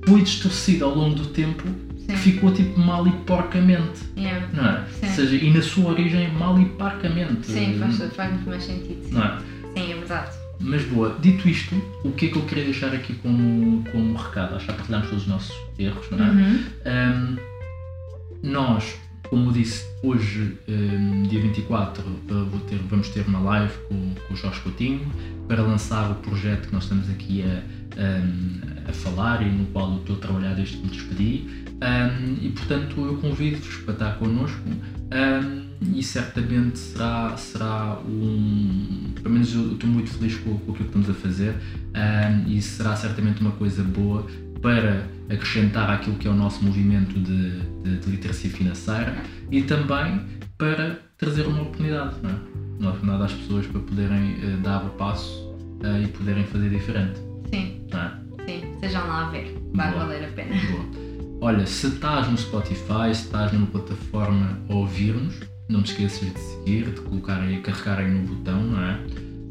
[0.07, 2.07] foi distorcido ao longo do tempo Sim.
[2.07, 2.33] que Sim.
[2.33, 4.47] ficou tipo mal e porcamente, Yeah.
[4.53, 4.85] não é?
[5.01, 5.07] Sim.
[5.07, 7.47] Ou seja, e na sua origem mal e parcamente.
[7.47, 9.05] Sim, faz, faz muito mais sentido.
[9.05, 9.39] Sim, Não é?
[9.77, 10.31] Sim, é verdade.
[10.61, 11.75] Mas boa, dito isto,
[12.05, 14.55] o que é que eu queria deixar aqui como, como recado?
[14.55, 16.31] Acho que já partilhamos todos os nossos erros, não é?
[16.31, 16.59] Uhum.
[16.87, 18.95] Um, nós,
[19.29, 24.35] como disse, hoje, um, dia 24, uh, vou ter- vamos ter uma live com, com
[24.35, 25.11] o Jorge Coutinho
[25.49, 27.63] para lançar o projeto que nós estamos aqui a,
[28.01, 31.65] um, a falar e no qual eu estou a trabalhar desde que me despedi.
[31.75, 35.65] Um, e portanto eu convido-vos para estar connosco um,
[35.95, 39.13] e certamente será, será um.
[39.17, 41.55] Pelo menos eu estou muito feliz com, com aquilo que estamos a fazer
[41.95, 44.27] um, e será certamente uma coisa boa
[44.65, 49.15] para acrescentar àquilo que é o nosso movimento de, de, de literacia financeira
[49.51, 50.23] e também
[50.57, 52.35] para trazer uma oportunidade, não é?
[52.81, 57.21] Uma oportunidade às pessoas para poderem eh, dar o passo eh, e poderem fazer diferente,
[57.53, 58.47] Sim, é?
[58.47, 58.63] sim.
[58.81, 59.55] Sejam lá a ver.
[59.75, 60.07] Vai Boa.
[60.07, 60.55] valer a pena.
[60.71, 61.05] Boa.
[61.43, 65.35] Olha, se estás no Spotify, se estás numa plataforma a ouvir-nos,
[65.69, 68.99] não te esqueças de seguir, de colocar aí, carregar aí no botão, não é?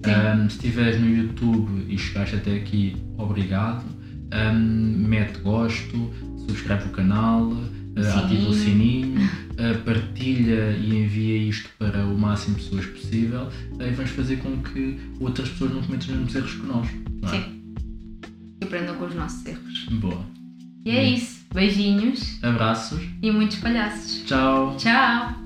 [0.05, 3.85] Ahm, se estiveres no YouTube e chegaste até aqui, obrigado.
[4.33, 7.51] Ahm, mete gosto, subscreve o canal,
[7.95, 9.19] ah, ativa o sininho,
[9.57, 13.47] ah, partilha e envia isto para o máximo de pessoas possível
[13.79, 16.87] e vamos fazer com que outras pessoas não cometam os mesmos erros que nós.
[17.23, 17.27] É?
[17.27, 17.63] Sim.
[18.63, 19.85] Aprendam com os nossos erros.
[19.91, 20.25] Boa.
[20.85, 21.43] E é isso.
[21.53, 22.99] Beijinhos Abraços.
[23.21, 24.23] e muitos palhaços.
[24.25, 24.75] Tchau.
[24.77, 25.42] Tchau!